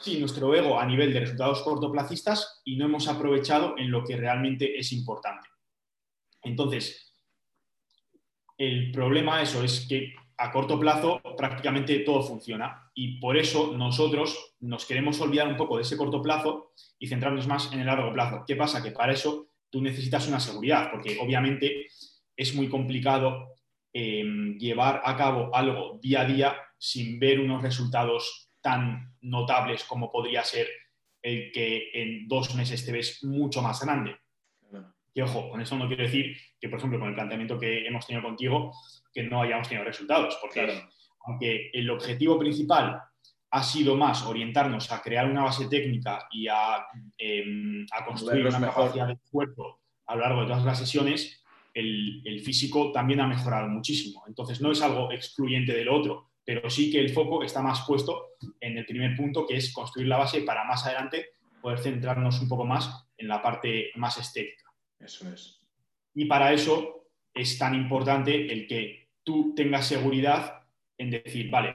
[0.00, 4.16] Sí, nuestro ego a nivel de resultados cortoplacistas y no hemos aprovechado en lo que
[4.16, 5.46] realmente es importante.
[6.42, 7.14] Entonces,
[8.56, 14.54] el problema eso es que a corto plazo prácticamente todo funciona y por eso nosotros
[14.60, 18.10] nos queremos olvidar un poco de ese corto plazo y centrarnos más en el largo
[18.10, 18.44] plazo.
[18.46, 18.82] ¿Qué pasa?
[18.82, 21.88] Que para eso tú necesitas una seguridad, porque obviamente
[22.34, 23.58] es muy complicado
[23.92, 30.10] em, llevar a cabo algo día a día sin ver unos resultados tan notables como
[30.10, 30.68] podría ser
[31.22, 34.16] el que en dos meses te ves mucho más grande.
[35.12, 38.06] Y ojo, con eso no quiero decir que, por ejemplo, con el planteamiento que hemos
[38.06, 38.72] tenido contigo,
[39.12, 40.82] que no hayamos tenido resultados, porque
[41.26, 43.02] aunque el objetivo principal
[43.50, 46.86] ha sido más orientarnos a crear una base técnica y a,
[47.18, 51.42] em, construir una capacidad de cuerpo a lo largo de todas las sesiones,
[51.74, 54.24] el, físico también ha mejorado muchísimo.
[54.26, 58.30] Entonces, no es algo excluyente del otro, pero sí que el foco está más puesto
[58.60, 61.28] en el primer punto, que es construir la base para más adelante
[61.62, 64.68] poder centrarnos un poco más en la parte más estética.
[64.98, 65.60] Eso es.
[66.12, 70.62] Y para eso es tan importante el que tú tengas seguridad
[70.98, 71.72] en decir, vale,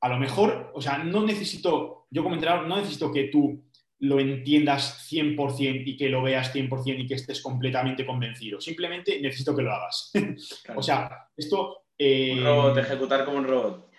[0.00, 3.64] a lo mejor, o sea, no necesito, yo como entrenador, no necesito que tú
[3.98, 8.60] lo entiendas 100% y que lo veas 100% y que estés completamente convencido.
[8.60, 10.12] Simplemente necesito que lo hagas.
[10.76, 11.86] o sea, esto...
[11.98, 13.91] Eh, un robot, ejecutar como un robot.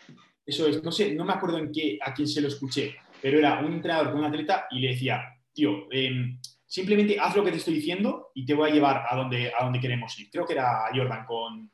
[0.45, 3.37] Eso es, no sé, no me acuerdo en qué, a quién se lo escuché, pero
[3.37, 5.23] era un entrenador con un atleta y le decía,
[5.53, 9.15] tío, em, simplemente haz lo que te estoy diciendo y te voy a llevar a
[9.15, 10.29] donde, a donde queremos ir.
[10.29, 11.71] Creo que era Jordan con,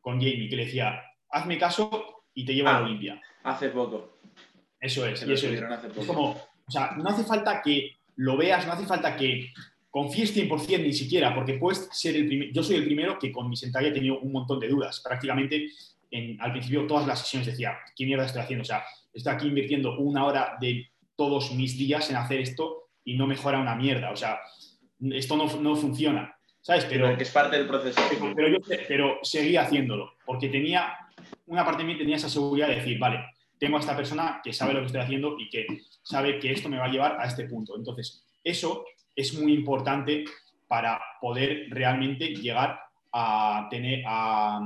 [0.00, 3.22] con Jamie, que le decía, hazme caso y te llevo a la ah, Olimpia.
[3.44, 4.18] Hace poco.
[4.80, 5.62] Eso es, eso es.
[5.96, 9.52] es como, o sea, no hace falta que lo veas, no hace falta que
[9.90, 12.52] confíes 100% ni siquiera, porque puedes ser el primero.
[12.52, 15.00] Yo soy el primero que con mi sentalla he tenido un montón de dudas.
[15.00, 15.68] Prácticamente
[16.38, 18.62] al principio todas las sesiones decía, ¿qué mierda estoy haciendo?
[18.62, 23.16] O sea, estoy aquí invirtiendo una hora de todos mis días en hacer esto y
[23.16, 24.10] no mejora una mierda.
[24.10, 24.38] O sea,
[25.12, 26.34] esto no, no funciona.
[26.60, 26.86] ¿Sabes?
[26.86, 28.00] Pero, que es parte del proceso.
[28.34, 28.56] Pero, yo
[28.88, 30.96] pero seguía haciéndolo, porque tenía,
[31.44, 33.22] una parte de mí tenía esa seguridad de decir, vale,
[33.58, 35.66] tengo a esta persona que sabe lo que estoy haciendo y que
[36.02, 37.76] sabe que esto me va a llevar a este punto.
[37.76, 40.24] Entonces, eso es muy importante
[40.66, 42.80] para poder realmente llegar
[43.12, 44.60] a tener, a,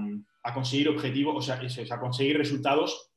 [0.49, 3.13] a conseguir objetivos, o sea, eso a conseguir resultados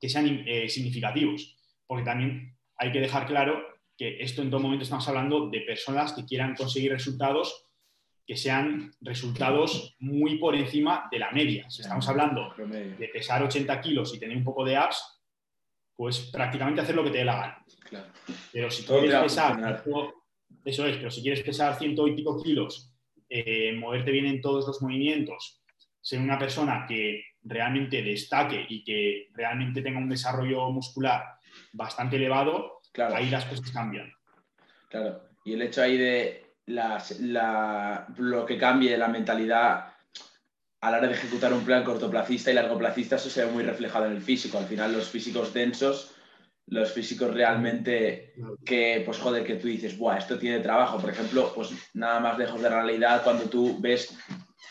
[0.00, 1.56] que sean eh, significativos.
[1.86, 3.62] Porque también hay que dejar claro
[3.96, 7.66] que esto en todo momento estamos hablando de personas que quieran conseguir resultados
[8.26, 11.68] que sean resultados muy por encima de la media.
[11.68, 15.20] Si estamos hablando de pesar 80 kilos y tener un poco de abs,
[15.96, 17.66] pues prácticamente hacer lo que te dé la gana.
[18.52, 19.82] Pero si quieres pesar,
[20.64, 22.94] eso es, pero si quieres pesar ciento y pico kilos,
[23.28, 25.61] eh, moverte bien en todos los movimientos,
[26.02, 31.22] ser una persona que realmente destaque y que realmente tenga un desarrollo muscular
[31.72, 32.80] bastante elevado,
[33.14, 34.12] ahí las cosas cambian.
[34.90, 39.92] Claro, y el hecho ahí de lo que cambie la mentalidad
[40.80, 44.06] a la hora de ejecutar un plan cortoplacista y largoplacista, eso se ve muy reflejado
[44.06, 44.58] en el físico.
[44.58, 46.12] Al final, los físicos densos,
[46.66, 48.34] los físicos realmente
[48.64, 50.98] que, pues joder, que tú dices, Buah, esto tiene trabajo.
[50.98, 54.18] Por ejemplo, pues nada más lejos de la realidad cuando tú ves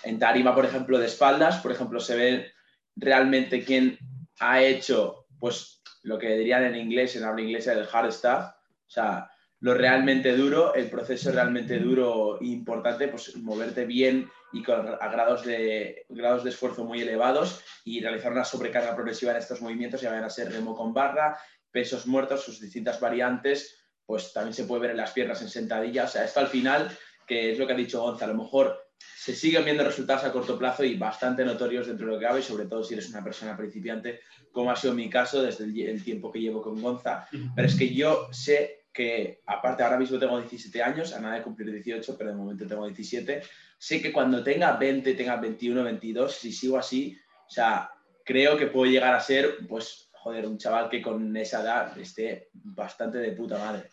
[0.03, 2.51] en tarima, por ejemplo, de espaldas, por ejemplo, se ve
[2.95, 3.97] realmente quién
[4.39, 8.45] ha hecho, pues, lo que dirían en inglés, en habla inglesa, el hard stuff,
[8.87, 9.29] o sea,
[9.61, 15.07] lo realmente duro, el proceso realmente duro e importante, pues moverte bien y con a
[15.09, 20.01] grados de, grados de esfuerzo muy elevados y realizar una sobrecarga progresiva en estos movimientos,
[20.01, 21.37] ya van a ser remo con barra,
[21.69, 26.05] pesos muertos, sus distintas variantes, pues también se puede ver en las piernas en sentadilla,
[26.05, 28.90] o sea, esto al final, que es lo que ha dicho Gonza, a lo mejor
[29.21, 32.41] se siguen viendo resultados a corto plazo y bastante notorios dentro de lo que cabe,
[32.41, 34.21] sobre todo si eres una persona principiante,
[34.51, 37.27] como ha sido mi caso desde el, tiempo que llevo con Gonza.
[37.55, 41.43] Pero es que yo sé que, aparte, ahora mismo tengo 17 años, a nada de
[41.43, 43.43] cumplir 18, pero de momento tengo 17.
[43.77, 47.91] Sé que cuando tenga 20, tenga 21, 22, si sigo así, o sea,
[48.25, 52.49] creo que puedo llegar a ser, pues, joder, un chaval que con esa edad esté
[52.53, 53.89] bastante de puta madre.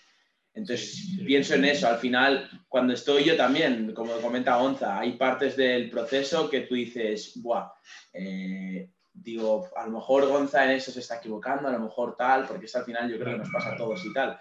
[0.59, 1.87] Entonces, pienso en eso.
[1.87, 6.75] Al final, cuando estoy yo también, como comenta Gonza, hay partes del proceso que tú
[6.75, 7.71] dices, Buah,
[8.13, 12.45] eh, digo, a lo mejor Gonza en eso se está equivocando, a lo mejor tal,
[12.47, 14.41] porque es al final yo creo que nos pasa a todos y tal.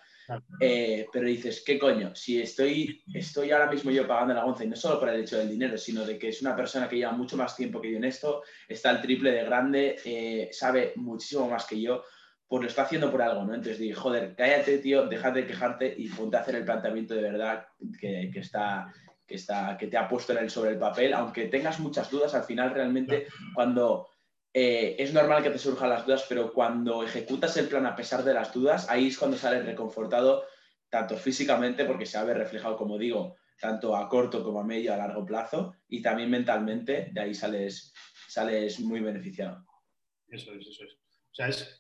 [0.60, 2.14] Eh, pero dices, ¿qué coño?
[2.16, 5.38] Si estoy, estoy ahora mismo yo pagando la Gonza, y no solo por el hecho
[5.38, 7.98] del dinero, sino de que es una persona que lleva mucho más tiempo que yo
[7.98, 12.04] en esto, está el triple de grande, eh, sabe muchísimo más que yo,
[12.48, 13.54] pues lo está haciendo por algo, ¿no?
[13.54, 17.22] Entonces dije, joder, cállate, tío, déjate de quejarte y ponte a hacer el planteamiento de
[17.22, 17.68] verdad
[18.00, 18.94] que, está,
[19.26, 22.34] que, está, que te ha puesto en el, sobre el papel, aunque tengas muchas dudas,
[22.34, 24.08] al final realmente cuando
[24.54, 28.24] eh, es normal que te surjan las dudas, pero cuando ejecutas el plan a pesar
[28.24, 30.46] de las dudas, ahí es cuando sales reconfortado,
[30.90, 34.98] tanto físicamente, porque se ve reflejado, como digo, tanto a corto como a medio, a
[34.98, 37.94] largo plazo, y también mentalmente, de ahí sales,
[38.30, 39.66] sales muy beneficiado.
[40.30, 40.94] Eso es, eso es.
[40.94, 41.80] O sea, es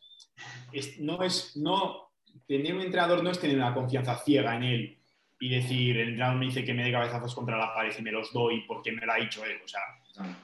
[1.00, 2.12] no es, no,
[2.48, 4.98] tener un entrenador no es tener una confianza ciega en él
[5.40, 8.12] y decir, el entrenador me dice que me dé cabezazos contra la pared y me
[8.12, 9.58] los doy porque me lo ha dicho él.
[9.64, 9.82] O sea,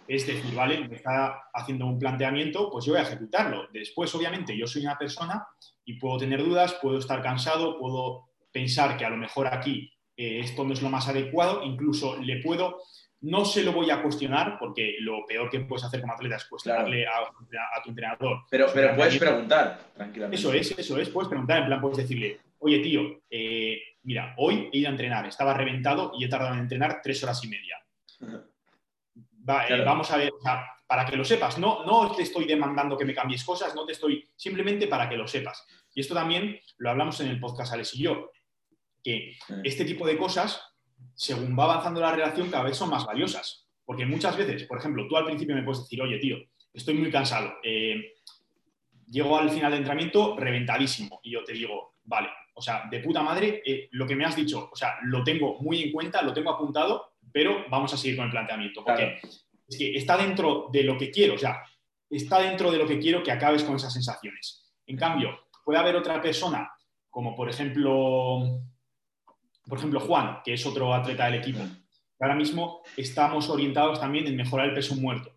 [0.07, 3.67] es decir, vale, me está haciendo un planteamiento, pues yo voy a ejecutarlo.
[3.73, 5.47] Después, obviamente, yo soy una persona
[5.83, 10.41] y puedo tener dudas, puedo estar cansado, puedo pensar que a lo mejor aquí eh,
[10.41, 12.77] esto no es lo más adecuado, incluso le puedo
[13.23, 16.45] no se lo voy a cuestionar porque lo peor que puedes hacer como atleta es
[16.45, 18.41] cuestionarle a, tu entrenador.
[18.49, 20.37] Pero, pero puedes preguntar, tranquilamente.
[20.37, 21.09] Eso es, eso es.
[21.09, 25.25] Puedes preguntar, en plan, puedes decirle, oye, tío, eh, mira, hoy he ido a entrenar,
[25.25, 27.77] estaba reventado y he tardado en entrenar tres horas y media.
[29.45, 30.31] Eh, vamos a ver,
[30.87, 31.57] para que lo sepas.
[31.57, 35.17] No, no te estoy demandando que me cambies cosas, no te estoy, simplemente para que
[35.17, 35.67] lo sepas.
[35.93, 38.31] Y esto también lo hablamos en el podcast Alex y yo,
[39.03, 40.72] que este tipo de cosas,
[41.15, 43.67] según va avanzando la relación, cada vez son más valiosas.
[43.85, 46.37] Porque muchas veces, por ejemplo, tú al principio me puedes decir, oye, tío,
[46.73, 47.55] estoy muy cansado.
[47.63, 48.13] Eh,
[49.07, 51.19] llego al final del entrenamiento reventadísimo.
[51.23, 54.35] Y yo te digo, vale, o sea, de puta madre, eh, lo que me has
[54.35, 58.15] dicho, o sea, lo tengo muy en cuenta, lo tengo apuntado, pero vamos a seguir
[58.15, 58.83] con el planteamiento.
[58.83, 59.19] Porque
[59.67, 61.63] es que está dentro de lo que quiero, o sea,
[62.09, 64.71] está dentro de lo que quiero que acabes con esas sensaciones.
[64.85, 66.71] En cambio, puede haber otra persona,
[67.09, 68.61] como por ejemplo,
[69.67, 71.59] por ejemplo Juan, que es otro atleta del equipo.
[72.19, 75.31] Ahora mismo estamos orientados también en mejorar el peso muerto.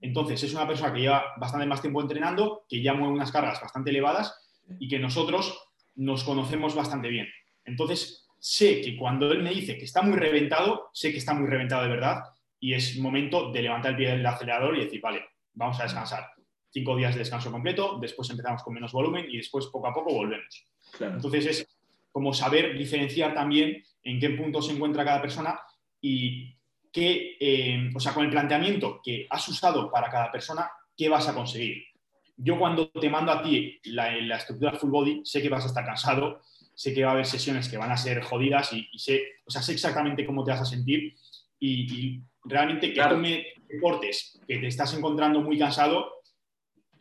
[0.00, 3.60] Entonces, es una persona que lleva bastante más tiempo entrenando, que ya mueve unas cargas
[3.60, 4.34] bastante elevadas
[4.78, 5.58] y que nosotros
[5.94, 7.26] nos conocemos bastante bien.
[7.64, 11.48] Entonces, sé que cuando él me dice que está muy reventado, sé que está muy
[11.48, 12.22] reventado de verdad
[12.60, 15.24] y es momento de levantar el pie del acelerador y decir, vale,
[15.54, 16.26] vamos a descansar.
[16.70, 20.12] Cinco días de descanso completo, después empezamos con menos volumen y después poco a poco
[20.12, 20.66] volvemos.
[21.00, 21.75] Entonces es
[22.16, 25.60] como saber diferenciar también en qué punto se encuentra cada persona
[26.00, 26.56] y
[26.90, 31.28] qué, eh, o sea, con el planteamiento que has usado para cada persona, qué vas
[31.28, 31.84] a conseguir.
[32.34, 35.66] Yo cuando te mando a ti la, la estructura full body, sé que vas a
[35.66, 36.40] estar cansado,
[36.74, 39.60] sé que va a haber sesiones que van a ser jodidas y, sé, o sea,
[39.60, 41.14] sé exactamente cómo te vas a sentir
[41.60, 46.15] y, realmente que tú me reportes que te estás encontrando muy cansado,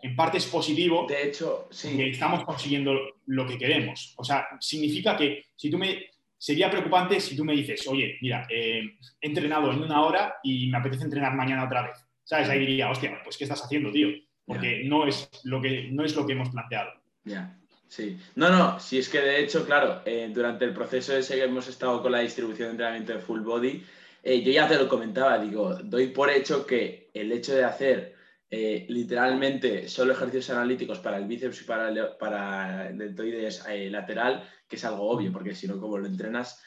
[0.06, 1.08] en parte es positivo.
[1.10, 1.98] De hecho, sí.
[1.98, 2.94] Que estamos consiguiendo
[3.26, 4.14] lo que queremos.
[4.18, 6.12] O sea, significa que si tú me...
[6.38, 8.84] Sería preocupante si tú me dices, oye, mira, eh,
[9.20, 11.96] he entrenado en una hora y me apetece entrenar mañana otra vez.
[12.24, 12.50] ¿Sabes?
[12.50, 14.10] Ahí diría, hostia, pues ¿qué estás haciendo, tío?
[14.46, 16.92] Porque no, es lo que, no es lo que hemos planteado.
[17.24, 17.58] Ya.
[17.88, 21.44] Sí, no, no, si es que de hecho, claro, eh, durante el proceso ese que
[21.44, 23.84] hemos estado con la distribución de entrenamiento de full body,
[24.22, 28.15] eh, yo ya te lo comentaba, digo, doy por hecho que el hecho de hacer
[28.50, 33.90] eh, literalmente solo ejercicios analíticos para el bíceps y para el, para el deltoides eh,
[33.90, 36.62] lateral, que es algo obvio, porque si no, como lo entrenas,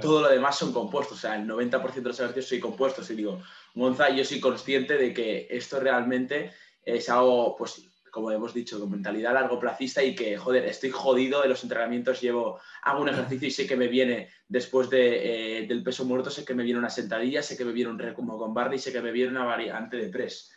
[0.00, 3.10] todo lo demás son compuestos, o sea, el 90% de los ejercicios son compuestos.
[3.10, 3.42] Y digo,
[3.74, 6.52] Monza, yo soy consciente de que esto realmente
[6.84, 11.42] es algo, pues como hemos dicho, con mentalidad largo plazista y que, joder, estoy jodido
[11.42, 15.66] de los entrenamientos, llevo, hago un ejercicio y sé que me viene después de, eh,
[15.66, 18.38] del peso muerto, sé que me viene una sentadilla, sé que me viene un recomo
[18.38, 20.52] con barra y sé que me viene una variante de press.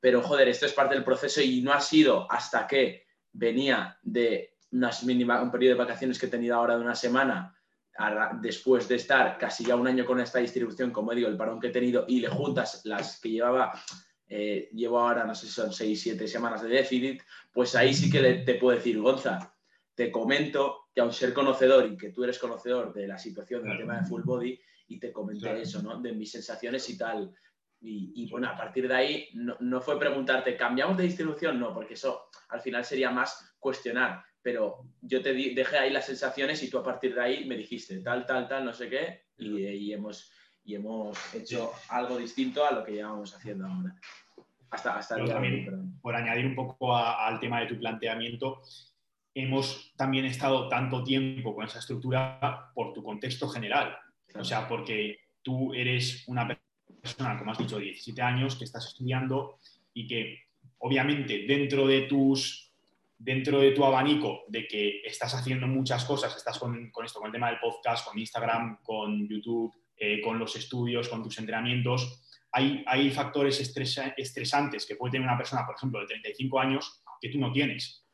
[0.00, 4.56] Pero, joder, esto es parte del proceso y no ha sido hasta que venía de
[4.72, 7.56] unas mínima, un periodo de vacaciones que he tenido ahora de una semana,
[8.40, 11.68] después de estar casi ya un año con esta distribución, como digo, el parón que
[11.68, 13.72] he tenido y le juntas las que llevaba
[14.34, 17.22] eh, llevo ahora, no sé si son 6, 7 semanas de déficit,
[17.52, 19.54] pues ahí sí que te puedo decir, Gonza,
[19.94, 23.76] te comento que aun ser conocedor y que tú eres conocedor de la situación del
[23.76, 26.00] tema de full body, y te comenté eso, ¿no?
[26.00, 27.30] De mis sensaciones y tal.
[27.84, 31.58] Y, bueno, a partir de ahí no, fue preguntarte, ¿cambiamos de distribución?
[31.58, 34.22] No, porque eso al final sería más cuestionar.
[34.40, 38.00] Pero yo te dejé ahí las sensaciones y tú a partir de ahí me dijiste
[38.00, 40.30] tal, tal, tal, no sé qué, y, y hemos,
[40.64, 43.94] y hemos hecho algo distinto a lo que llevamos haciendo ahora.
[44.70, 48.62] Hasta, hasta también, por añadir un poco al tema de tu planteamiento,
[49.34, 53.96] hemos también estado tanto tiempo con esa estructura por tu contexto general.
[54.34, 56.61] O sea, porque tú eres una persona,
[57.38, 59.58] como has dicho, de 17 años, que estás estudiando
[59.94, 60.38] y que
[60.78, 62.70] obviamente dentro de tus
[63.18, 67.26] dentro de tu abanico de que estás haciendo muchas cosas, estás con, con esto, con
[67.26, 72.20] el tema del podcast, con Instagram, con YouTube, eh, con los estudios, con tus entrenamientos,
[72.50, 77.28] hay, hay factores estresantes que puede tener una persona, por ejemplo, de 35 años, que
[77.30, 78.04] tú no tienes.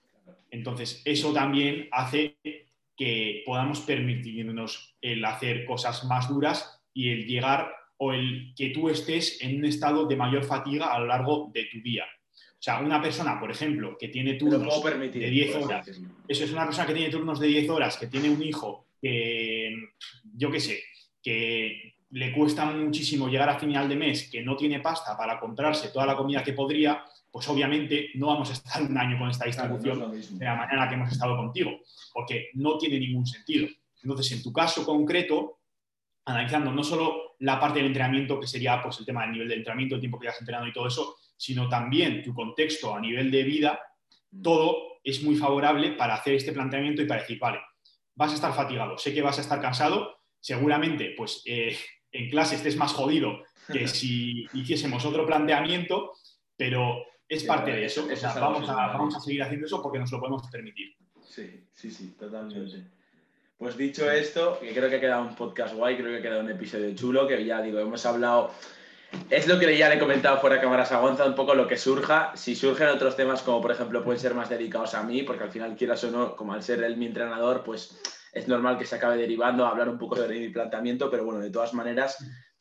[0.51, 2.37] Entonces, eso también hace
[2.97, 8.89] que podamos permitirnos el hacer cosas más duras y el llegar o el que tú
[8.89, 12.05] estés en un estado de mayor fatiga a lo largo de tu día.
[12.35, 15.87] O sea, una persona, por ejemplo, que tiene turnos de 10 horas,
[16.27, 19.77] eso es una persona que tiene turnos de 10 horas, que tiene un hijo que,
[20.35, 20.83] yo qué sé,
[21.23, 25.91] que le cuesta muchísimo llegar a final de mes, que no tiene pasta para comprarse
[25.91, 29.45] toda la comida que podría, pues obviamente no vamos a estar un año con esta
[29.45, 31.79] distribución de la manera que hemos estado contigo,
[32.13, 33.69] porque no tiene ningún sentido.
[34.03, 35.59] Entonces, en tu caso concreto,
[36.25, 39.57] analizando no solo la parte del entrenamiento, que sería pues, el tema del nivel de
[39.57, 43.31] entrenamiento, el tiempo que has entrenado y todo eso, sino también tu contexto a nivel
[43.31, 43.81] de vida,
[44.31, 44.43] mm.
[44.43, 47.61] todo es muy favorable para hacer este planteamiento y para decir, vale,
[48.15, 51.77] vas a estar fatigado, sé que vas a estar cansado, seguramente pues eh,
[52.11, 56.13] en clase estés más jodido que si hiciésemos otro planteamiento,
[56.57, 58.09] pero es parte de eso.
[58.41, 60.97] vamos, a, vamos a seguir haciendo eso porque nos lo podemos permitir.
[61.23, 62.98] Sí, sí, sí, totalmente.
[63.59, 66.51] Pues dicho esto, creo que ha quedado un podcast guay, creo que ha quedado un
[66.51, 68.53] episodio chulo, que ya digo, hemos hablado
[69.31, 71.67] es lo que ya le he comentado fuera de cámaras a Gonza, un poco lo
[71.67, 72.33] que surja.
[72.37, 75.51] Si surgen otros temas como, por ejemplo, pueden ser más dedicados a mí, porque al
[75.51, 78.01] final, quieras o no, como al ser él mi entrenador, pues
[78.33, 81.41] es normal que se acabe derivando a hablar un poco sobre mi planteamiento, pero bueno,
[81.41, 82.19] de todas maneras,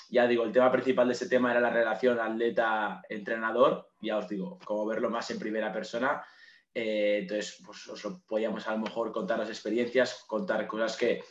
[0.09, 4.57] ya digo, el tema principal de ese tema era la relación atleta-entrenador, ya os digo,
[4.63, 6.23] como verlo más en primera persona.
[6.73, 11.23] Eh, entonces, pues os podíamos a lo mejor contar las experiencias, contar cosas que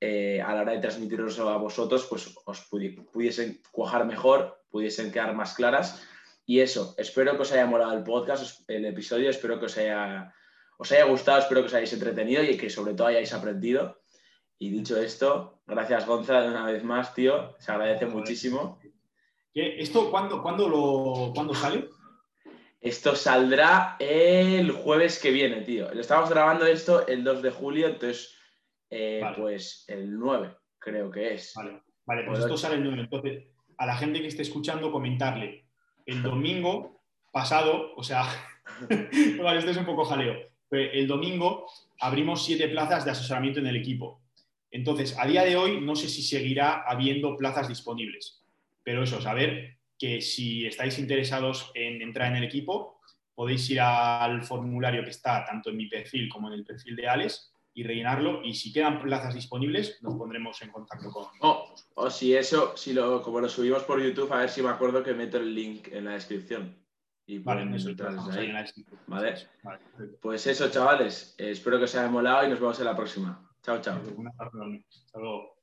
[0.00, 2.68] eh, a la hora de transmitirlos a vosotros, pues os
[3.12, 6.02] pudiesen cuajar mejor, pudiesen quedar más claras.
[6.46, 10.32] Y eso, espero que os haya molado el podcast, el episodio, espero que os haya,
[10.78, 14.00] os haya gustado, espero que os hayáis entretenido y que sobre todo hayáis aprendido.
[14.58, 18.80] Y dicho esto, gracias Gonzalo una vez más, tío, se agradece muchísimo.
[19.54, 21.88] ¿Esto cuándo, cuándo, lo, cuándo sale?
[22.80, 25.92] Esto saldrá el jueves que viene, tío.
[25.92, 28.36] Lo estamos grabando esto el 2 de julio, entonces
[28.90, 31.52] eh, pues el 9, creo que es.
[31.56, 33.00] Vale, vale pues esto sale el 9.
[33.02, 33.44] Entonces,
[33.76, 35.66] a la gente que esté escuchando, comentarle.
[36.06, 37.02] El domingo
[37.32, 38.24] pasado, o sea,
[39.42, 40.36] vale, esto es un poco jaleo.
[40.70, 41.66] El domingo
[42.00, 44.22] abrimos siete plazas de asesoramiento en el equipo.
[44.70, 48.44] Entonces, a día de hoy, no sé si seguirá habiendo plazas disponibles.
[48.84, 53.00] Pero eso, saber que si estáis interesados en entrar en el equipo,
[53.34, 57.08] podéis ir al formulario que está tanto en mi perfil como en el perfil de
[57.08, 58.42] Alex y rellenarlo.
[58.44, 61.26] Y si quedan plazas disponibles, nos pondremos en contacto con.
[61.40, 65.02] O, si eso, si lo, como lo subimos por YouTube, a ver si me acuerdo
[65.02, 66.76] que meto el link en la descripción.
[67.26, 68.52] Y vale, eso, ahí.
[69.06, 69.34] ¿Vale?
[70.20, 71.34] Pues eso, chavales.
[71.36, 73.48] espero que os haya molado y nos vemos en la próxima.
[73.62, 74.00] Chao, chao.
[74.00, 75.54] Hasta luego.